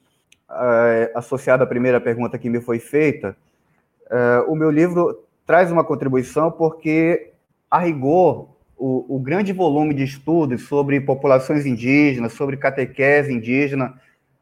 [0.49, 3.35] é, associado à primeira pergunta que me foi feita,
[4.09, 7.31] é, o meu livro traz uma contribuição porque,
[7.69, 13.99] a rigor, o, o, grande volume de estudos sobre populações indígenas, sobre catequese indígena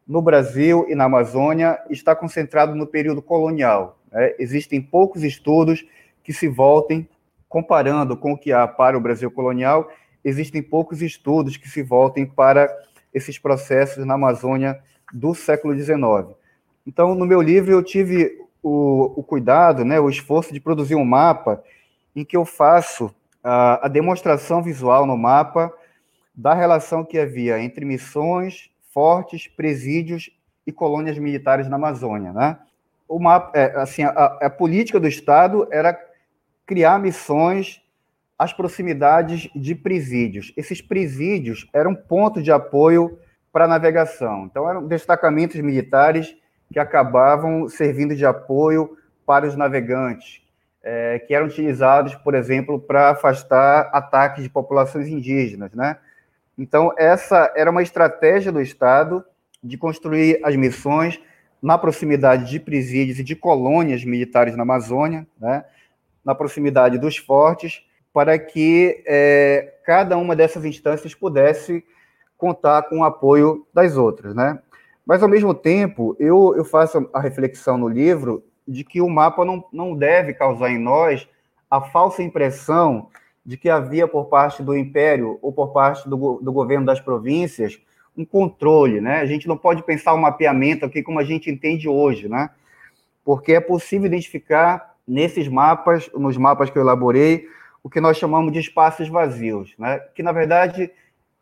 [0.09, 3.99] no Brasil e na Amazônia está concentrado no período colonial.
[4.11, 4.33] Né?
[4.39, 5.85] Existem poucos estudos
[6.23, 7.07] que se voltem,
[7.47, 9.87] comparando com o que há para o Brasil colonial,
[10.25, 12.75] existem poucos estudos que se voltem para
[13.13, 14.79] esses processos na Amazônia
[15.13, 16.35] do século XIX.
[16.87, 21.05] Então, no meu livro, eu tive o, o cuidado, né, o esforço de produzir um
[21.05, 21.63] mapa
[22.15, 25.71] em que eu faço a, a demonstração visual no mapa
[26.33, 30.29] da relação que havia entre missões, fortes, presídios
[30.65, 32.59] e colônias militares na Amazônia, né?
[33.09, 35.97] Mapa, é, assim, a, a política do Estado era
[36.65, 37.81] criar missões
[38.37, 40.53] às proximidades de presídios.
[40.55, 43.17] Esses presídios eram ponto de apoio
[43.51, 44.45] para a navegação.
[44.45, 46.35] Então, eram destacamentos militares
[46.71, 50.41] que acabavam servindo de apoio para os navegantes,
[50.83, 55.97] é, que eram utilizados, por exemplo, para afastar ataques de populações indígenas, né?
[56.59, 59.23] Então, essa era uma estratégia do Estado
[59.63, 61.17] de construir as missões
[61.61, 65.63] na proximidade de presídios e de colônias militares na Amazônia, né?
[66.23, 71.81] na proximidade dos fortes, para que é, cada uma dessas instâncias pudesse
[72.37, 74.35] contar com o apoio das outras.
[74.35, 74.59] Né?
[75.05, 79.45] Mas, ao mesmo tempo, eu, eu faço a reflexão no livro de que o mapa
[79.45, 81.25] não, não deve causar em nós
[81.71, 83.09] a falsa impressão
[83.49, 87.81] de que havia por parte do Império ou por parte do, do governo das províncias
[88.15, 89.21] um controle, né?
[89.21, 92.51] A gente não pode pensar o um mapeamento aqui como a gente entende hoje, né?
[93.25, 97.47] Porque é possível identificar nesses mapas, nos mapas que eu elaborei,
[97.81, 99.97] o que nós chamamos de espaços vazios, né?
[100.13, 100.91] Que na verdade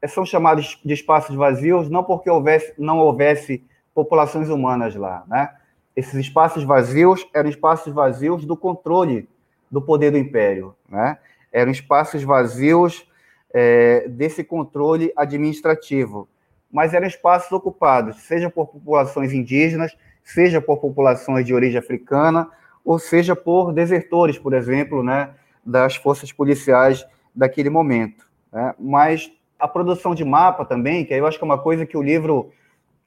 [0.08, 3.62] são chamados de espaços vazios não porque houvesse, não houvesse
[3.94, 5.50] populações humanas lá, né?
[5.94, 9.28] esses espaços vazios eram espaços vazios do controle
[9.70, 11.18] do poder do império, né?
[11.58, 13.10] Eram espaços vazios
[13.52, 16.30] é, desse controle administrativo,
[16.72, 22.48] mas eram espaços ocupados, seja por populações indígenas, seja por populações de origem africana,
[22.86, 25.32] ou seja por desertores, por exemplo, né,
[25.66, 28.24] das forças policiais daquele momento.
[28.54, 28.76] Né?
[28.78, 32.04] Mas a produção de mapa também, que eu acho que é uma coisa que o
[32.04, 32.52] livro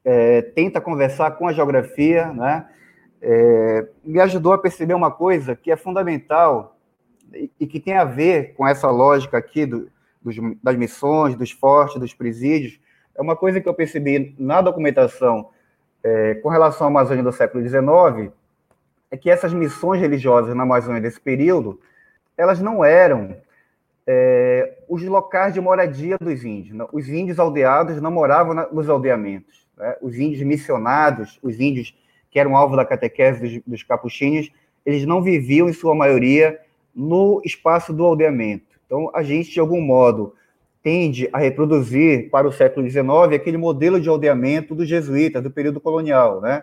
[0.04, 2.66] é, tenta conversar com a geografia, né?
[3.22, 6.76] é, me ajudou a perceber uma coisa que é fundamental
[7.34, 9.90] e, que tem a ver com essa lógica aqui do,
[10.22, 12.78] dos, das missões, dos fortes, dos presídios.
[13.16, 15.50] É uma coisa que eu percebi na documentação
[16.02, 18.32] é, com relação à Amazônia do século XIX,
[19.10, 21.80] é que essas missões religiosas na Amazônia desse período,
[22.36, 23.36] elas não eram
[24.06, 26.76] é, os locais de moradia dos índios.
[26.76, 26.88] Não.
[26.92, 29.66] Os índios aldeados não moravam na, nos aldeamentos.
[29.76, 29.96] Né?
[30.00, 31.94] Os índios missionados, os índios
[32.30, 34.50] que eram alvo da catequese dos, dos capuchinhos,
[34.86, 36.58] eles não viviam, em sua maioria,
[36.94, 38.78] no espaço do aldeamento.
[38.86, 40.34] Então, a gente, de algum modo,
[40.82, 45.80] tende a reproduzir para o século XIX aquele modelo de aldeamento dos jesuítas, do período
[45.80, 46.62] colonial, né?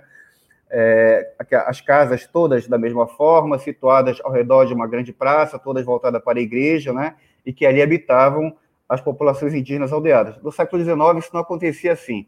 [0.69, 1.31] É,
[1.65, 6.21] as casas todas da mesma forma, situadas ao redor de uma grande praça, todas voltadas
[6.21, 7.15] para a igreja, né?
[7.45, 8.53] E que ali habitavam
[8.89, 10.41] as populações indígenas aldeadas.
[10.41, 12.25] No século XIX, isso não acontecia assim.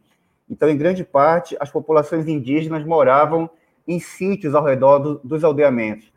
[0.50, 3.50] Então, em grande parte, as populações indígenas moravam
[3.88, 6.12] em sítios ao redor do, dos aldeamentos.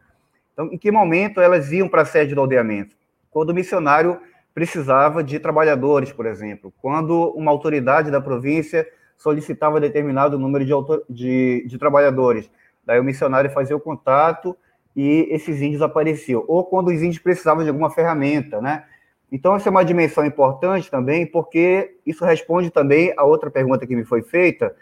[0.52, 2.94] Então, em que momento elas iam para a sede do aldeamento?
[3.30, 4.20] Quando o missionário
[4.54, 8.86] precisava de trabalhadores, por exemplo, quando uma autoridade da província
[9.16, 12.50] solicitava determinado número de, autor, de, de trabalhadores.
[12.84, 14.56] Daí o missionário fazia o contato
[14.96, 16.44] e esses índios apareciam.
[16.48, 18.84] Ou quando os índios precisavam de alguma ferramenta, né?
[19.30, 23.96] Então, essa é uma dimensão importante também, porque isso responde também a outra pergunta que
[23.96, 24.74] me foi feita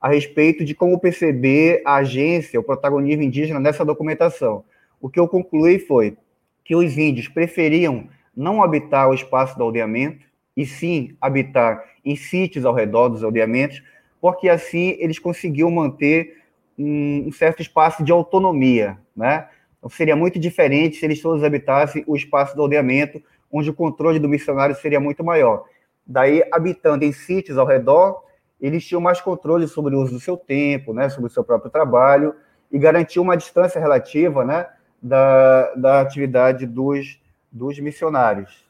[0.00, 4.62] a respeito de como perceber a agência, o protagonismo indígena nessa documentação.
[5.06, 6.16] O que eu concluí foi
[6.64, 10.26] que os índios preferiam não habitar o espaço do aldeamento,
[10.56, 13.80] e sim habitar em sítios ao redor dos aldeamentos,
[14.20, 16.42] porque assim eles conseguiam manter
[16.76, 19.46] um, certo espaço de autonomia, né?
[19.78, 24.18] Então, seria muito diferente se eles todos habitassem o espaço do aldeamento, onde o controle
[24.18, 25.66] do missionário seria muito maior.
[26.04, 28.24] Daí, habitando em sítios ao redor,
[28.60, 31.70] eles tinham mais controle sobre o uso do seu tempo, né, sobre o seu próprio
[31.70, 32.34] trabalho,
[32.72, 34.66] e garantiam uma distância relativa né,
[35.02, 37.18] da, da atividade dos,
[37.50, 38.66] dos missionários.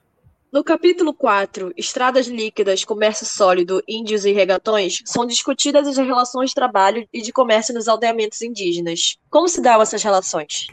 [0.52, 6.54] No capítulo 4, Estradas Líquidas, Comércio Sólido, Índios e Regatões, são discutidas as relações de
[6.54, 9.18] trabalho e de comércio nos aldeamentos indígenas.
[9.28, 10.68] Como se dão essas relações?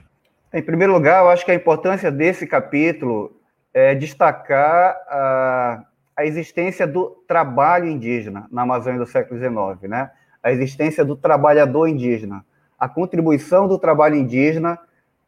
[0.53, 3.35] Em primeiro lugar, eu acho que a importância desse capítulo
[3.73, 5.83] é, destacar a,
[6.15, 10.11] a existência do trabalho indígena na Amazônia do século XIX, né?
[10.43, 12.45] a existência do trabalhador indígena,
[12.77, 14.77] a contribuição do trabalho indígena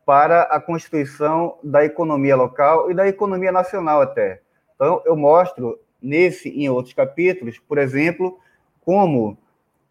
[0.06, 4.42] para a constituição da economia local e da economia nacional até.
[4.76, 8.38] Então, eu mostro nesse e em outros capítulos, por exemplo,
[8.82, 9.38] como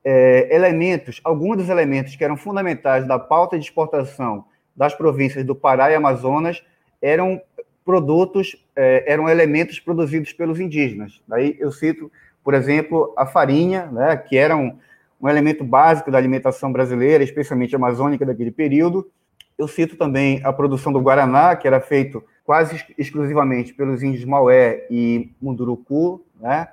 [0.05, 4.45] é, elementos, alguns dos elementos que eram fundamentais da pauta de exportação
[4.77, 6.63] das províncias do Pará e Amazonas
[7.03, 7.41] eram
[7.85, 11.21] produtos, é, eram elementos produzidos pelos indígenas.
[11.27, 12.11] Daí eu cito,
[12.43, 14.79] por exemplo, a farinha, né, que era um,
[15.21, 19.11] um elemento básico da alimentação brasileira, especialmente amazônica daquele período.
[19.59, 24.87] Eu cito também a produção do Guaraná, que era feito quase exclusivamente pelos índios Maué
[24.91, 26.69] e Munduruku, né?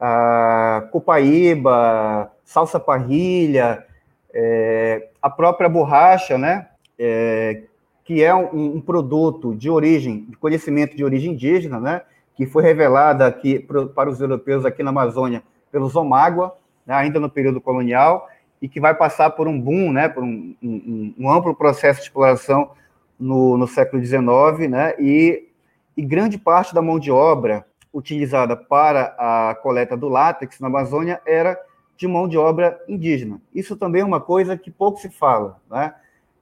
[0.00, 3.84] a copaíba, salsa parrilha,
[4.32, 6.68] é, a própria borracha, né?
[6.98, 7.62] É,
[8.08, 12.00] que é um, um, produto de origem, de conhecimento de origem indígena, né,
[12.34, 16.56] que foi revelada aqui para os europeus aqui na Amazônia pelos Omágua,
[16.86, 18.26] né, ainda no período colonial,
[18.60, 22.06] e que vai passar por um boom, né, por um, um, um amplo processo de
[22.06, 22.70] exploração
[23.18, 25.48] no, no século XIX, né, e,
[25.96, 31.20] e grande parte da mão de obra utilizada para a coleta do látex na Amazônia
[31.26, 31.58] era
[31.96, 33.40] de mão de obra indígena.
[33.52, 35.94] Isso também é uma coisa que pouco se fala, né?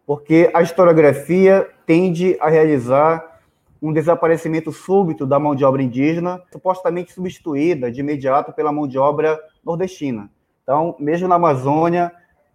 [0.07, 3.41] porque a historiografia tende a realizar
[3.83, 8.99] um desaparecimento súbito da mão de obra indígena, supostamente substituída de imediato pela mão de
[8.99, 10.31] obra nordestina.
[10.67, 12.11] Então, mesmo na Amazônia,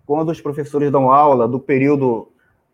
[0.05, 2.27] quando os professores dão aula do período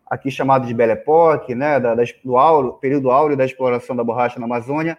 [0.04, 4.40] aqui chamado de Belle Époque, né, da, do áureo, período áureo da exploração da borracha
[4.40, 4.98] na Amazônia,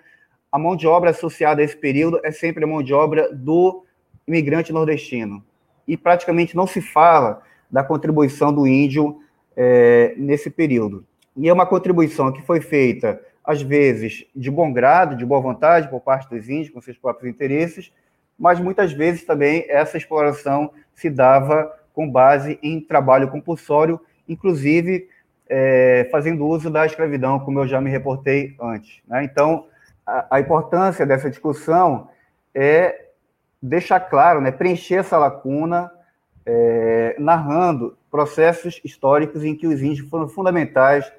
[0.50, 3.84] a mão de obra associada a esse período é sempre a mão de obra do
[4.26, 5.44] imigrante nordestino.
[5.86, 9.20] E praticamente não se fala da contribuição do índio
[9.58, 11.06] é, nesse período.
[11.36, 15.90] E é uma contribuição que foi feita, às vezes, de bom grado, de boa vontade,
[15.90, 17.92] por parte dos índios, com seus próprios interesses,
[18.40, 25.10] mas muitas vezes também essa exploração se dava com base em trabalho compulsório, inclusive
[25.50, 29.02] é, fazendo uso da escravidão, como eu já me reportei antes.
[29.08, 29.24] Né?
[29.24, 29.66] Então,
[30.06, 32.08] a, a, importância dessa discussão
[32.56, 33.08] é
[33.62, 35.92] deixar claro, né, preencher essa lacuna,
[36.46, 41.12] é, narrando processos históricos em que os índios foram fundamentais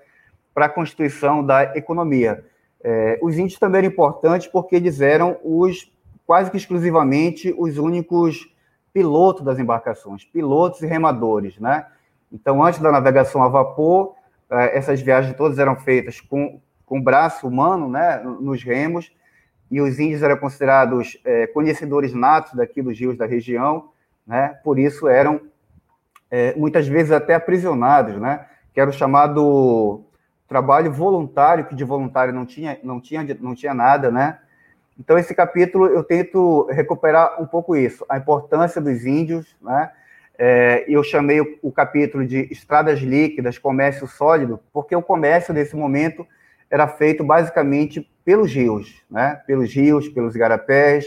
[0.54, 2.44] para a constituição da economia.
[2.82, 5.92] É, os índios também eram importantes porque eles eram os
[6.30, 8.54] quase que exclusivamente os únicos
[8.92, 11.86] pilotos das embarcações, pilotos e remadores, né?
[12.30, 14.14] Então, antes da navegação a vapor,
[14.48, 19.12] é, essas viagens todas eram feitas com, com braço humano, né, nos remos,
[19.68, 23.88] e os índios eram considerados é, conhecedores natos daqui dos rios da região,
[24.24, 24.50] né?
[24.62, 25.40] Por isso eram
[26.30, 28.46] é, muitas vezes até aprisionados, né?
[28.72, 30.04] Que era o chamado
[30.46, 34.38] trabalho voluntário, que de voluntário não tinha, não tinha, não tinha nada, né?
[35.00, 39.90] Então, esse capítulo eu tento recuperar um pouco isso, a importância dos índios, né?
[40.38, 45.74] É, eu chamei o, o, capítulo de estradas líquidas, comércio sólido, porque o comércio nesse
[45.74, 46.26] momento
[46.70, 49.40] era feito basicamente pelos rios, né?
[49.46, 51.06] Pelos rios, pelos igarapés,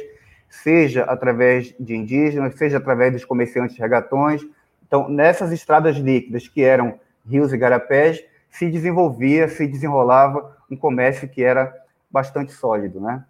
[0.50, 4.44] seja através de indígenas, seja através dos comerciantes regatões,
[4.88, 11.28] então, nessas estradas líquidas, que eram rios e garapés, se desenvolvia, se desenrolava um comércio
[11.28, 11.74] que era
[12.12, 13.24] bastante sólido, né?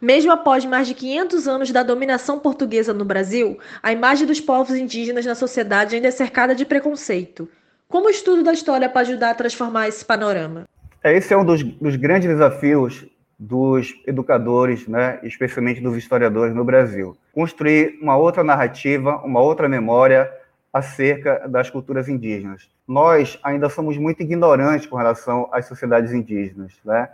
[0.00, 4.74] Mesmo após mais de 500 anos da dominação portuguesa no Brasil, a imagem dos povos
[4.74, 7.46] indígenas na sociedade ainda é cercada de preconceito.
[7.86, 10.66] Como o estudo da história pode ajudar a transformar esse panorama?
[11.04, 13.04] É, esse é um dos, dos grandes desafios
[13.38, 17.16] dos educadores, né, especialmente dos historiadores no Brasil.
[17.32, 20.30] Construir uma outra narrativa, uma outra memória
[20.72, 22.70] acerca das culturas indígenas.
[22.86, 27.08] Nós ainda somos muito ignorantes com relação às sociedades indígenas, né?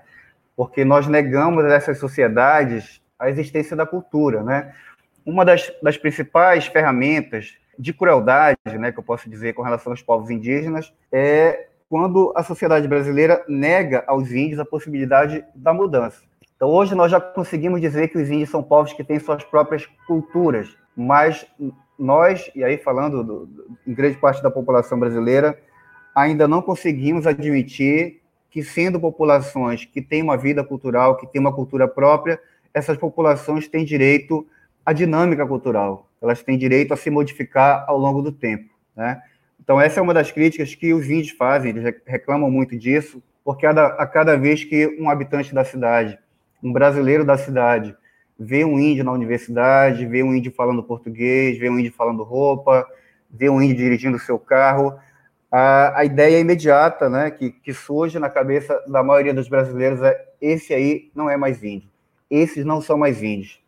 [0.57, 4.43] Porque nós negamos a essas sociedades a existência da cultura.
[4.43, 4.73] Né?
[5.25, 10.03] Uma das, das principais ferramentas de crueldade, né, que eu posso dizer com relação aos
[10.03, 16.23] povos indígenas, é quando a sociedade brasileira nega aos índios a possibilidade da mudança.
[16.57, 19.87] Então, hoje nós já conseguimos dizer que os índios são povos que têm suas próprias
[20.07, 21.47] culturas, mas
[21.99, 25.59] nós, e aí falando do, do, em grande parte da população brasileira,
[26.15, 28.23] ainda não conseguimos admitir
[28.57, 32.41] que, sendo populações que têm uma vida cultural, que têm uma cultura própria,
[32.73, 34.47] essas populações têm direito
[34.83, 39.21] à dinâmica cultural, elas têm direito a se modificar ao longo do tempo, né?
[39.63, 43.67] Então, essa é uma das críticas que os índios fazem, eles reclamam muito disso, porque
[43.67, 46.19] a, cada vez que um habitante da cidade,
[46.63, 47.95] um brasileiro da cidade,
[48.41, 52.87] vê um índio na universidade, vê um índio falando português, vê um índio falando roupa,
[53.31, 54.99] vê um índio dirigindo seu carro,
[55.51, 60.27] a, a ideia imediata né, que, que surge na cabeça da maioria dos brasileiros é
[60.41, 61.89] esse aí não é mais índio,
[62.31, 63.61] esses não são mais índios.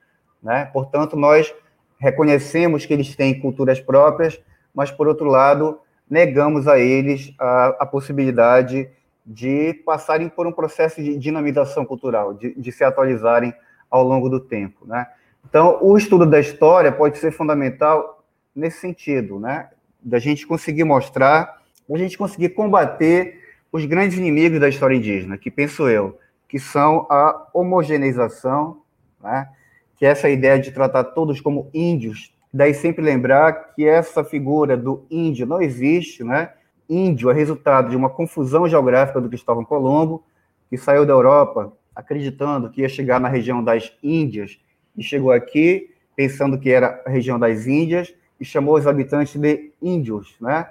[0.42, 0.66] Né?
[0.72, 1.54] Portanto, nós
[1.98, 4.40] reconhecemos que eles têm culturas próprias,
[4.74, 8.88] mas, por outro lado, negamos a eles a, a possibilidade
[9.26, 13.52] de passarem por um processo de dinamização cultural, de, de se atualizarem
[13.90, 14.86] ao longo do tempo.
[14.86, 15.06] Né?
[15.46, 18.24] Então, o estudo da história pode ser fundamental
[18.54, 19.68] nesse sentido, né?
[20.00, 21.57] da gente conseguir mostrar,
[21.88, 23.40] da gente conseguir combater
[23.72, 26.18] os grandes inimigos da história indígena, que penso eu,
[26.48, 28.82] que são a homogeneização,
[29.22, 29.48] né?
[29.96, 34.76] que é essa ideia de tratar todos como índios, daí sempre lembrar que essa figura
[34.76, 36.52] do índio não existe, né?
[36.88, 40.24] Índio é resultado de uma confusão geográfica do Cristóvão Colombo,
[40.70, 44.58] que saiu da Europa acreditando que ia chegar na região das Índias
[44.96, 49.72] e chegou aqui pensando que era a região das Índias e chamou os habitantes de
[49.82, 50.68] índios, né?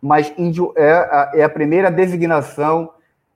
[0.00, 2.90] Mas índio é a, é a primeira designação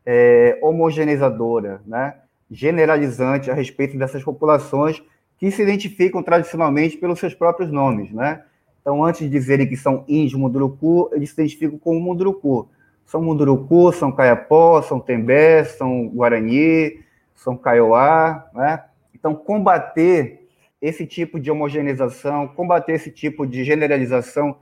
[0.04, 2.14] é, homogeneizadora, né?
[2.50, 5.02] generalizante a respeito dessas populações
[5.38, 8.42] que se identificam tradicionalmente pelos seus próprios nomes, né?
[8.80, 12.68] Então, antes de dizerem que são índios Munduruku, eles se identificam como Munduruku.
[13.06, 17.00] São Munduruku, são Caiapó, são Tembé, são Guarani,
[17.34, 18.84] são Kaiowá, né?
[19.14, 20.46] Então, combater
[20.80, 24.56] esse tipo de homogeneização, combater esse tipo de generalização,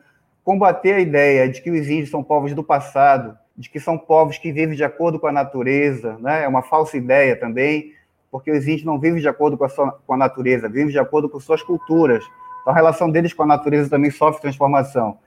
[0.45, 4.39] combater a ideia de que os índios são povos do passado, de que são povos
[4.39, 6.45] que vivem de acordo com a natureza, né?
[6.45, 7.93] É uma falsa ideia também,
[8.31, 10.99] porque os índios não vivem de acordo com a, sua, com a natureza, vivem de
[10.99, 12.25] acordo com suas culturas.
[12.61, 15.19] Então, a relação deles com a natureza também sofre transformação.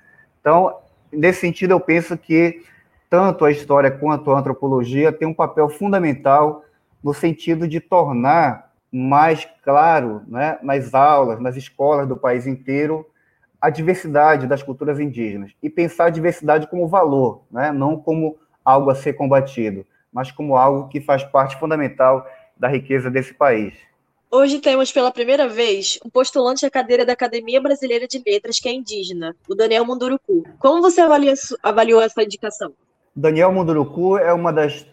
[0.42, 0.78] Então,
[1.12, 2.64] nesse sentido, eu penso que
[3.10, 6.64] tanto a história quanto a antropologia têm um papel fundamental
[7.04, 13.06] no sentido de tornar mais claro, né, nas aulas, nas escolas do país inteiro,
[13.66, 18.92] a diversidade das culturas indígenas e pensar a diversidade como valor, né, não como algo
[18.92, 22.24] a ser combatido, mas como algo que faz parte fundamental
[22.56, 23.74] da riqueza desse país.
[24.30, 28.70] Hoje temos pela primeira vez um postulante à cadeira da Academia Brasileira de Letras que
[28.70, 30.44] é indígena, o Daniel Munduruku.
[30.60, 32.72] Como você avalia, avaliou essa indicação?
[33.16, 34.86] Daniel Munduruku é uma das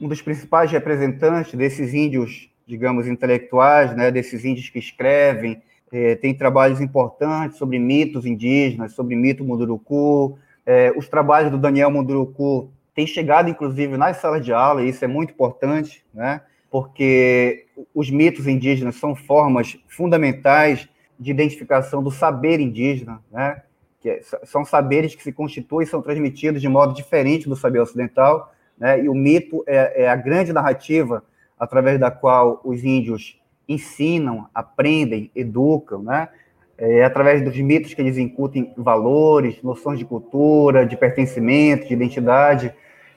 [0.00, 5.62] um dos principais representantes desses índios, digamos, intelectuais, né, desses índios que escrevem,
[5.92, 10.38] é, tem trabalhos importantes sobre mitos indígenas, sobre mito Munduruku.
[10.66, 15.04] É, os trabalhos do Daniel Munduruku têm chegado, inclusive, nas salas de aula, e isso
[15.04, 22.60] é muito importante, né, porque os mitos indígenas são formas fundamentais de identificação do saber
[22.60, 23.62] indígena, né,
[24.00, 27.80] que é, são saberes que se constituem e são transmitidos de modo diferente do saber
[27.80, 29.02] ocidental, né?
[29.02, 31.24] E o mito é, é a grande narrativa
[31.58, 36.28] através da qual os índios ensinam, aprendem, educam, né?
[36.76, 42.74] É através dos mitos que eles incutem valores, noções de cultura, de pertencimento, de identidade.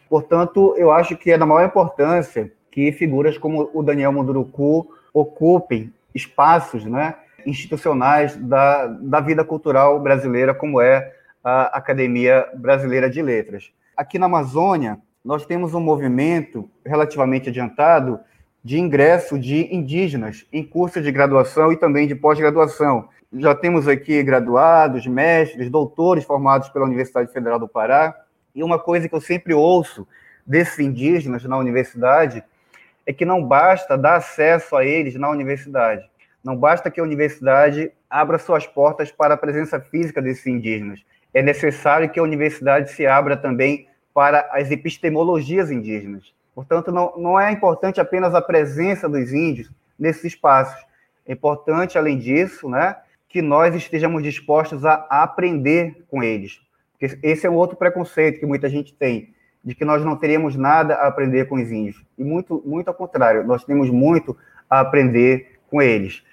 [0.07, 5.91] Portanto, eu acho que é da maior importância que figuras como o Daniel Munduruku ocupem
[6.13, 11.11] espaços né, institucionais da, da vida cultural brasileira, como é
[11.43, 13.71] a Academia Brasileira de Letras.
[13.95, 18.19] Aqui na Amazônia, nós temos um movimento relativamente adiantado
[18.67, 23.07] de ingresso de indígenas em cursos de graduação e também de pós-graduação.
[23.31, 28.13] Já temos aqui graduados, mestres, doutores formados pela Universidade Federal do Pará.
[28.53, 30.05] E uma coisa que eu sempre ouço
[30.45, 32.43] desses indígenas na universidade
[33.05, 36.03] é que não basta dar acesso a eles na universidade.
[36.43, 41.05] Não basta que a universidade abra suas portas para a presença física desses indígenas.
[41.33, 46.35] É necessário que a universidade se abra também para as epistemologias indígenas.
[46.57, 50.83] Portanto, não, não é importante apenas a presença dos índios nesses espaços.
[51.23, 52.95] É importante, além disso, né,
[53.29, 56.59] que nós estejamos dispostos a, aprender com eles.
[56.91, 60.55] Porque esse é um outro preconceito que muita gente tem, de que nós não teríamos
[60.55, 62.03] nada a aprender com os índios.
[62.17, 64.35] E muito, muito ao contrário, nós temos muito
[64.67, 66.23] a aprender com eles.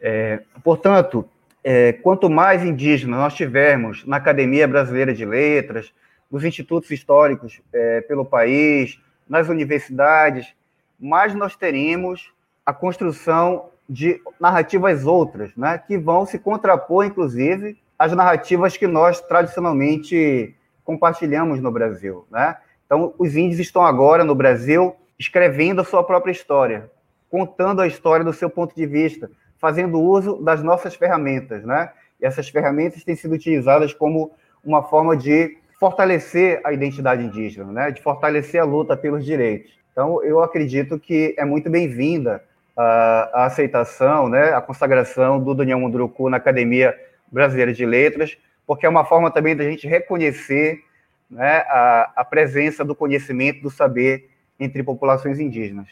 [0.00, 1.28] É, portanto,
[1.62, 5.92] é, quanto mais indígenas nós tivermos na Academia Brasileira de Letras,
[6.30, 10.54] nos institutos históricos é, pelo país, nas universidades,
[10.98, 12.32] mais nós teremos
[12.64, 19.20] a construção de narrativas outras, né, que vão se contrapor, inclusive, às narrativas que nós
[19.20, 22.26] tradicionalmente compartilhamos no Brasil.
[22.30, 22.56] Né?
[22.86, 26.90] Então, os índios estão agora no Brasil escrevendo a sua própria história,
[27.30, 31.64] contando a história do seu ponto de vista, fazendo uso das nossas ferramentas.
[31.64, 31.90] Né?
[32.20, 34.32] E essas ferramentas têm sido utilizadas como
[34.64, 37.90] uma forma de fortalecer a identidade indígena, né?
[37.90, 39.70] de fortalecer a luta pelos direitos.
[39.92, 42.42] Então, eu acredito que é muito bem-vinda
[42.74, 44.54] a, a, aceitação, né?
[44.54, 46.98] a consagração do Daniel Munduruku na Academia
[47.30, 48.34] Brasileira de Letras,
[48.66, 50.82] porque é uma forma também da gente reconhecer
[51.30, 55.88] né, a, a presença do conhecimento, do saber entre populações indígenas.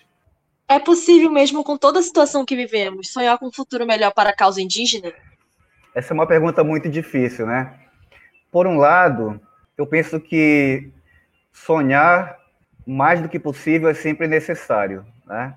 [0.68, 4.30] É possível mesmo, com toda a situação que vivemos, sonhar com um futuro melhor para
[4.30, 5.12] a causa indígena?
[5.94, 7.74] Essa é uma pergunta muito difícil, né?
[8.50, 9.38] Por um lado,
[9.76, 10.90] eu penso que
[11.52, 12.38] sonhar
[12.86, 15.54] mais do que possível é sempre necessário, né?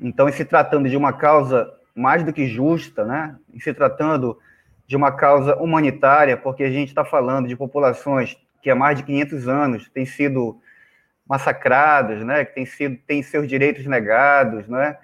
[0.00, 3.36] Então, em se tratando de uma causa mais do que justa, né?
[3.52, 4.38] Em se tratando
[4.86, 9.04] de uma causa humanitária, porque a gente está falando de populações que há mais de
[9.04, 10.60] 500 anos têm sido
[11.26, 12.44] massacradas, né?
[12.44, 14.98] Que têm sido têm seus direitos negados, né?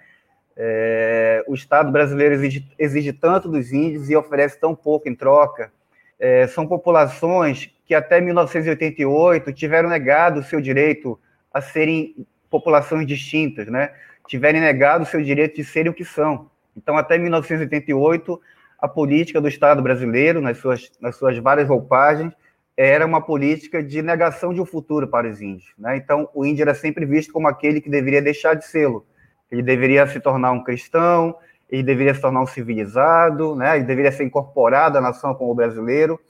[0.57, 5.73] É, o Estado brasileiro exige, exige, tanto dos índios e oferece tão pouco em troca.
[6.19, 11.19] É, são populações que até 1988 tiveram negado o seu direito
[11.53, 13.91] a serem populações distintas, né?
[14.29, 16.49] Tiverem negado o seu direito de serem o que são.
[16.77, 18.41] Então, até 1988,
[18.79, 22.33] a política do Estado brasileiro, nas suas, nas suas várias roupagens,
[22.77, 25.73] era uma política de negação de um futuro para os índios.
[25.77, 25.97] Né?
[25.97, 29.05] Então, o índio era sempre visto como aquele que deveria deixar de sê-lo.
[29.51, 31.35] Ele deveria se tornar um cristão,
[31.69, 33.79] ele deveria se tornar um civilizado, né?
[33.79, 36.21] ele deveria ser incorporado à nação como brasileiro.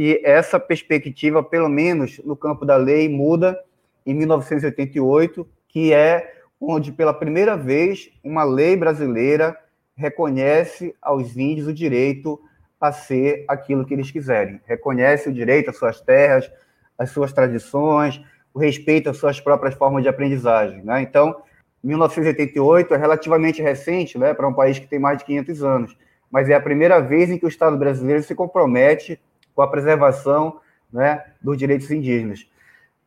[0.00, 3.58] E essa perspectiva, pelo menos no campo da lei, muda
[4.06, 9.58] em 1988, que é onde, pela primeira vez, uma lei brasileira
[9.96, 12.40] reconhece aos índios o direito
[12.80, 14.60] a ser aquilo que eles quiserem.
[14.66, 16.48] Reconhece o direito às suas terras,
[16.96, 18.22] às suas tradições,
[18.54, 20.80] o respeito às suas próprias formas de aprendizagem.
[20.84, 21.02] Né?
[21.02, 21.42] Então,
[21.82, 25.98] 1988 é relativamente recente né, para um país que tem mais de 500 anos,
[26.30, 29.20] mas é a primeira vez em que o Estado brasileiro se compromete
[29.58, 30.60] com a preservação
[30.92, 32.46] né, dos direitos indígenas.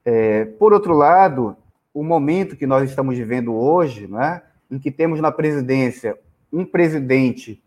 [0.04, 1.56] É, por outro lado,
[1.94, 6.20] o momento que nós estamos vivendo hoje, né, em que temos na presidência
[6.52, 7.64] um presidente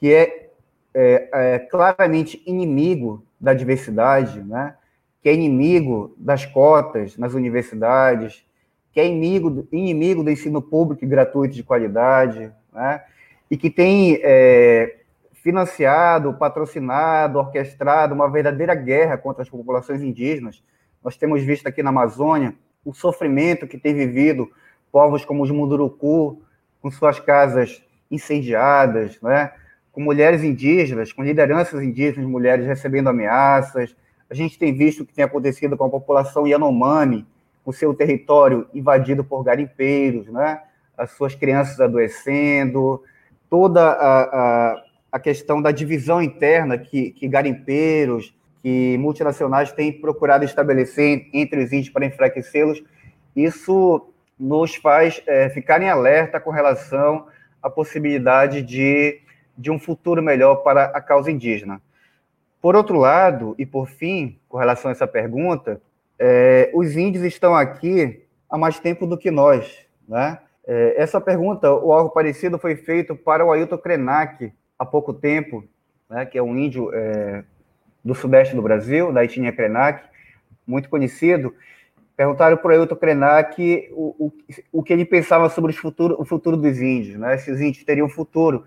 [0.00, 0.50] que é,
[0.92, 4.74] é, é claramente inimigo da diversidade, né,
[5.22, 8.44] que é inimigo das cotas nas universidades,
[8.92, 13.00] que é inimigo do, inimigo do ensino público e gratuito de qualidade, né,
[13.48, 14.96] e que tem é,
[15.42, 20.62] financiado, patrocinado, orquestrado uma verdadeira guerra contra as populações indígenas.
[21.02, 24.50] Nós temos visto aqui na Amazônia o sofrimento que tem vivido
[24.90, 26.42] povos como os Munduruku,
[26.80, 29.52] com suas casas incendiadas, né?
[29.92, 33.96] com mulheres indígenas, com lideranças indígenas, mulheres recebendo ameaças.
[34.30, 37.26] A gente tem visto o que tem acontecido com a população Yanomami,
[37.64, 40.62] com seu território invadido por garimpeiros, né?
[40.96, 43.02] as suas crianças adoecendo,
[43.48, 50.44] toda a, a a questão da divisão interna que, que garimpeiros, que multinacionais têm procurado
[50.44, 52.82] estabelecer entre os índios para enfraquecê-los,
[53.34, 57.26] isso nos faz é, ficar em alerta com relação
[57.62, 59.20] à possibilidade de,
[59.56, 61.80] de um futuro melhor para a causa indígena.
[62.60, 65.80] Por outro lado, e por fim, com relação a essa pergunta,
[66.18, 69.86] é, os índios estão aqui há mais tempo do que nós.
[70.08, 70.38] Né?
[70.66, 75.64] É, essa pergunta, ou algo parecido, foi feito para o Ailton Krenak, há pouco tempo,
[76.08, 77.44] né, que é um índio é,
[78.04, 80.08] do sudeste do Brasil, da etnia Krenak,
[80.66, 81.54] muito conhecido,
[82.16, 84.32] perguntaram para o Ailton Krenak o, o,
[84.72, 88.08] o que ele pensava sobre futuro, o futuro dos índios, né, se os índios teriam
[88.08, 88.64] futuro.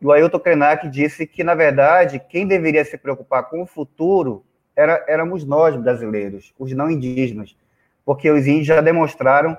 [0.00, 4.44] E o Ailton Krenak disse que, na verdade, quem deveria se preocupar com o futuro
[4.76, 7.56] era, éramos nós, brasileiros, os não indígenas,
[8.04, 9.56] porque os índios já demonstraram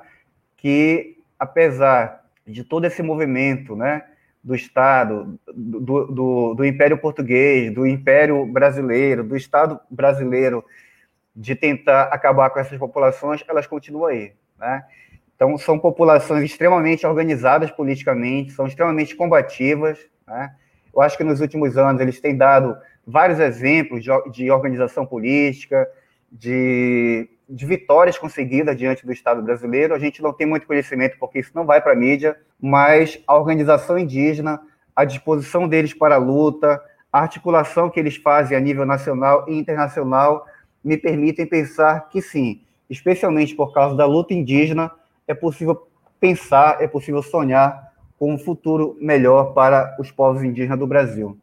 [0.58, 4.04] que, apesar de todo esse movimento, né,
[4.46, 10.64] do Estado, do, do, do, Império Português, do Império Brasileiro, do Estado brasileiro,
[11.36, 14.34] de tentar acabar com essas populações, elas continuam aí.
[14.60, 14.86] Né?
[15.36, 19.98] Então, são populações extremamente organizadas politicamente, são extremamente combativas.
[20.28, 20.54] Né?
[20.94, 25.90] Eu acho que nos últimos anos eles têm dado vários exemplos de, de organização política,
[26.32, 29.94] de, de, vitórias conseguidas diante do Estado brasileiro.
[29.94, 33.36] A gente não tem muito conhecimento porque isso não vai para a mídia, mas a
[33.36, 34.62] organização indígena,
[34.96, 36.82] a disposição deles para a luta,
[37.12, 40.46] a articulação que eles fazem a nível nacional e internacional
[40.84, 44.92] me permitem pensar que sim, especialmente por causa da luta indígena,
[45.28, 45.88] é possível
[46.20, 51.38] pensar, é possível sonhar com um futuro melhor para os povos indígenas do Brasil.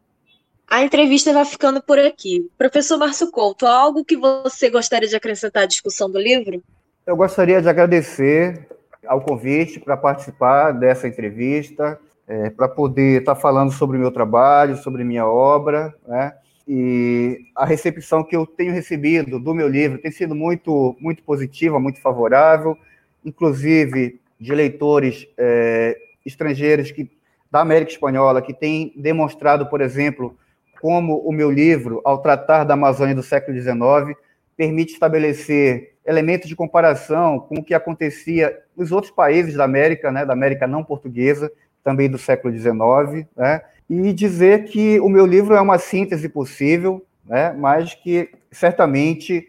[0.73, 2.51] A entrevista vai ficando por aqui.
[2.57, 6.62] Professor Márcio Couto, algo que você gostaria de acrescentar à discussão do livro?
[7.07, 8.66] Eu gostaria de agradecer
[9.07, 14.79] ao convite para participar dessa entrevista, é, para poder estar falando sobre o meu trabalho,
[14.79, 16.33] sobre minha obra, né?
[16.66, 21.79] E a recepção que eu tenho recebido do meu livro tem sido muito, muito positiva,
[21.79, 22.79] muito favorável
[23.23, 27.11] inclusive de leitores é, estrangeiros que,
[27.51, 30.35] da América Espanhola, que têm demonstrado, por exemplo,
[30.83, 34.18] como o meu livro, ao tratar da Amazônia do século XIX,
[34.57, 40.26] permite estabelecer elementos de comparação com o que acontecia nos outros países da América, né,
[40.26, 41.53] da América não portuguesa,
[41.85, 47.07] também do século XIX, né, e dizer que o meu livro é uma síntese possível,
[47.24, 49.49] né, mas que certamente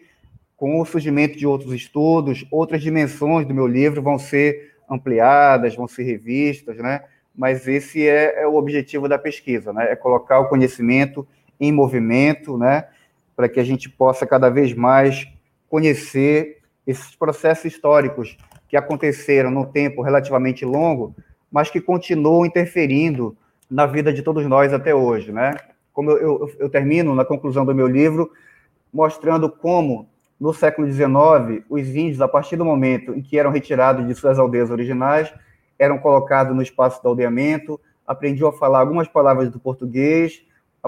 [0.56, 5.88] com o surgimento de outros estudos, outras dimensões do meu livro vão ser ampliadas, vão
[5.88, 7.02] ser revistas, né?
[7.36, 9.90] Mas esse é, é o objetivo da pesquisa, né?
[9.90, 11.26] É colocar o conhecimento
[11.58, 12.86] em movimento, né?
[13.34, 15.26] Para que a gente possa cada vez mais
[15.68, 18.36] conhecer esses processos históricos
[18.68, 21.14] que aconteceram num tempo relativamente longo,
[21.50, 23.36] mas que continuam interferindo
[23.70, 25.54] na vida de todos nós até hoje, né?
[25.92, 28.30] Como eu, eu, eu termino na conclusão do meu livro
[28.92, 30.08] mostrando como
[30.38, 34.38] no século XIX, os índios, a partir do momento em que eram retirados de suas
[34.38, 35.32] aldeias originais,
[35.78, 40.42] eram colocados no espaço do aldeamento, aprendiam a falar algumas palavras do português,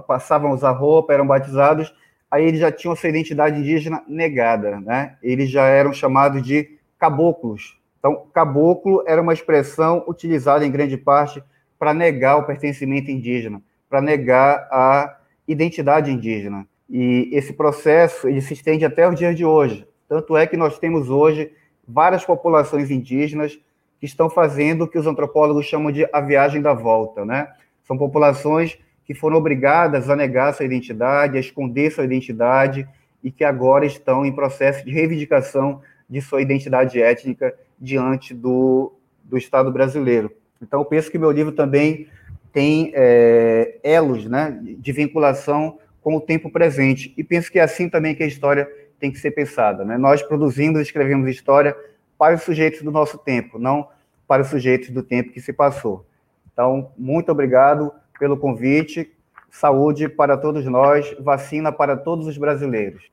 [0.07, 1.95] passavam a usar roupa, eram batizados,
[2.31, 5.17] aí eles já tinham sua identidade indígena negada, né?
[5.23, 7.79] Eles já eram chamados de caboclos.
[7.99, 11.43] Então, caboclo era uma expressão utilizada em grande parte
[11.79, 15.17] para negar o pertencimento indígena, para negar a
[15.47, 16.67] identidade indígena.
[16.89, 19.87] E esse processo ele se estende até os dias de hoje.
[20.09, 21.53] Tanto é que nós temos hoje
[21.87, 23.59] várias populações indígenas
[23.99, 27.49] que estão fazendo o que os antropólogos chamam de a viagem da volta, né?
[27.85, 32.87] São populações que foram obrigadas a negar sua identidade, a esconder sua identidade
[33.23, 38.93] e que agora estão em processo de reivindicação de sua identidade étnica diante do,
[39.25, 40.31] do Estado brasileiro.
[40.61, 42.09] Então, penso que meu livro também
[42.53, 47.13] tem é, elos né, de vinculação com o tempo presente.
[47.17, 48.69] E penso que é assim também que a história
[48.99, 49.85] tem que ser pensada.
[49.85, 49.99] Né?
[49.99, 51.77] Nós produzimos escrevemos história
[52.19, 53.89] para os sujeitos do nosso tempo, não
[54.27, 56.05] para os sujeitos do tempo que se passou.
[56.53, 59.13] Então, muito obrigado pelo convite.
[59.51, 63.05] Saúde para todos nós, vacina para todos os brasileiros.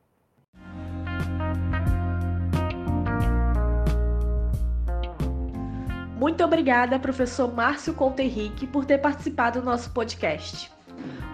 [6.18, 10.72] Muito obrigada, professor Márcio Conte Henrique, por ter participado do nosso podcast.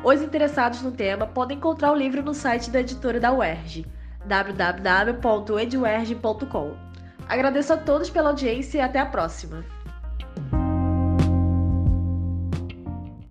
[0.03, 3.85] Os interessados no tema podem encontrar o livro no site da editora da UERJ,
[4.25, 6.88] www.eduerj.com.
[7.29, 9.63] Agradeço a todos pela audiência e até a próxima!